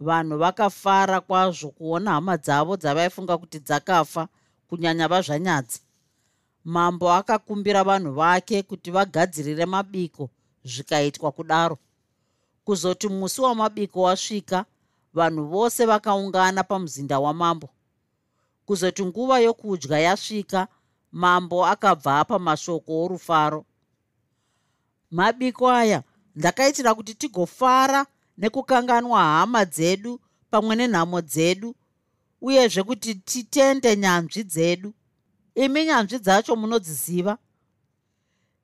vanhu 0.00 0.38
vakafara 0.38 1.20
kwazvo 1.20 1.68
kuona 1.70 2.10
hama 2.10 2.36
dzavo 2.36 2.76
dzavaifunga 2.76 3.38
kuti 3.38 3.58
dzakafa 3.60 4.28
kunyanya 4.68 5.08
vazvanyadzi 5.08 5.80
mambo 6.66 7.12
akakumbira 7.12 7.84
vanhu 7.84 8.12
vake 8.12 8.62
kuti 8.62 8.90
vagadzirire 8.90 9.66
mabiko 9.66 10.30
zvikaitwa 10.64 11.32
kudaro. 11.32 11.78
Kuzoti 12.64 13.08
musi 13.08 13.40
wamabiko 13.40 14.02
wasvika 14.02 14.64
vanhu 15.14 15.46
vose 15.46 15.86
vakaungana 15.86 16.64
pamuzinda 16.64 17.18
wamambo. 17.18 17.68
Kuzoti 18.66 19.04
nguva 19.04 19.38
yokudya 19.38 19.98
yasvika 19.98 20.68
mambo 21.12 21.66
akabva 21.66 22.18
apa 22.20 22.38
mashoko 22.38 23.04
orufaro. 23.04 23.64
Mabiko 25.10 25.70
aya 25.70 26.02
ndakaitira 26.34 26.94
kuti 26.94 27.14
tigofara 27.14 28.06
nekukanganwa 28.38 29.20
hama 29.20 29.64
dzedu 29.64 30.20
pamwe 30.50 30.76
nenhamo 30.76 31.20
dzedu 31.20 31.74
uyezve 32.40 32.82
kuti 32.82 33.14
titende 33.14 33.96
nyanzvi 33.96 34.44
dzedu. 34.44 34.94
Imi 35.54 35.84
nyanzvi 35.84 36.18
dzacho 36.18 36.56
munodziziva. 36.56 37.38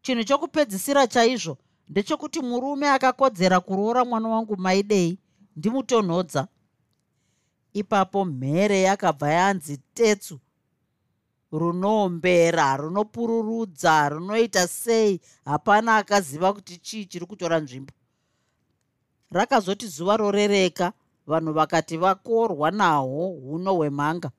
Chinhu 0.02 0.24
chokupedzisira 0.24 1.06
chaizvo 1.06 1.58
ndechekuti 1.88 2.40
murume 2.40 2.88
akakodzera 2.90 3.61
kuroora 3.61 4.04
mwana 4.04 4.28
wangu 4.28 4.56
maidei 4.56 5.18
ndimutonhodza. 5.56 6.48
Ipapo 7.72 8.24
mhere 8.24 8.82
yakabva 8.82 9.28
yanzi 9.32 9.76
tetsu 9.94 10.40
runoombera 11.52 12.76
runopururudza 12.76 14.08
runoita 14.08 14.68
sei 14.68 15.20
hapana 15.44 15.96
akaziva 15.96 16.52
kuti 16.52 16.76
chii 16.76 17.06
chiri 17.06 17.26
kutora 17.26 17.61
nzvimbo 17.61 17.92
rakazoti 19.32 19.86
zuva 19.86 20.16
rorereka 20.16 20.92
vanhu 21.26 21.52
vakati 21.52 21.96
vakorwa 21.96 22.70
nahwo 22.70 23.28
huno 23.28 23.74
hwemhanga. 23.74 24.30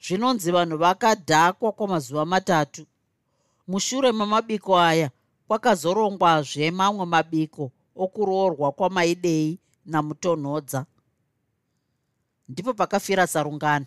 Zvinonzi 0.00 0.52
vanhu 0.52 0.76
vakadhakwa 0.78 1.72
kwamazuva 1.72 2.24
matatu. 2.24 2.86
Mushure 3.68 4.12
memabiko 4.12 4.78
aya 4.78 5.10
kwakazorongwazve 5.48 6.70
mamwe 6.70 7.06
mabiko 7.06 7.70
okuroorwa 7.96 8.72
kwamaidei 8.72 9.58
namutonhodza. 9.86 10.86
Ndipo 12.48 12.74
pakafira 12.74 13.26
sarungano 13.26 13.86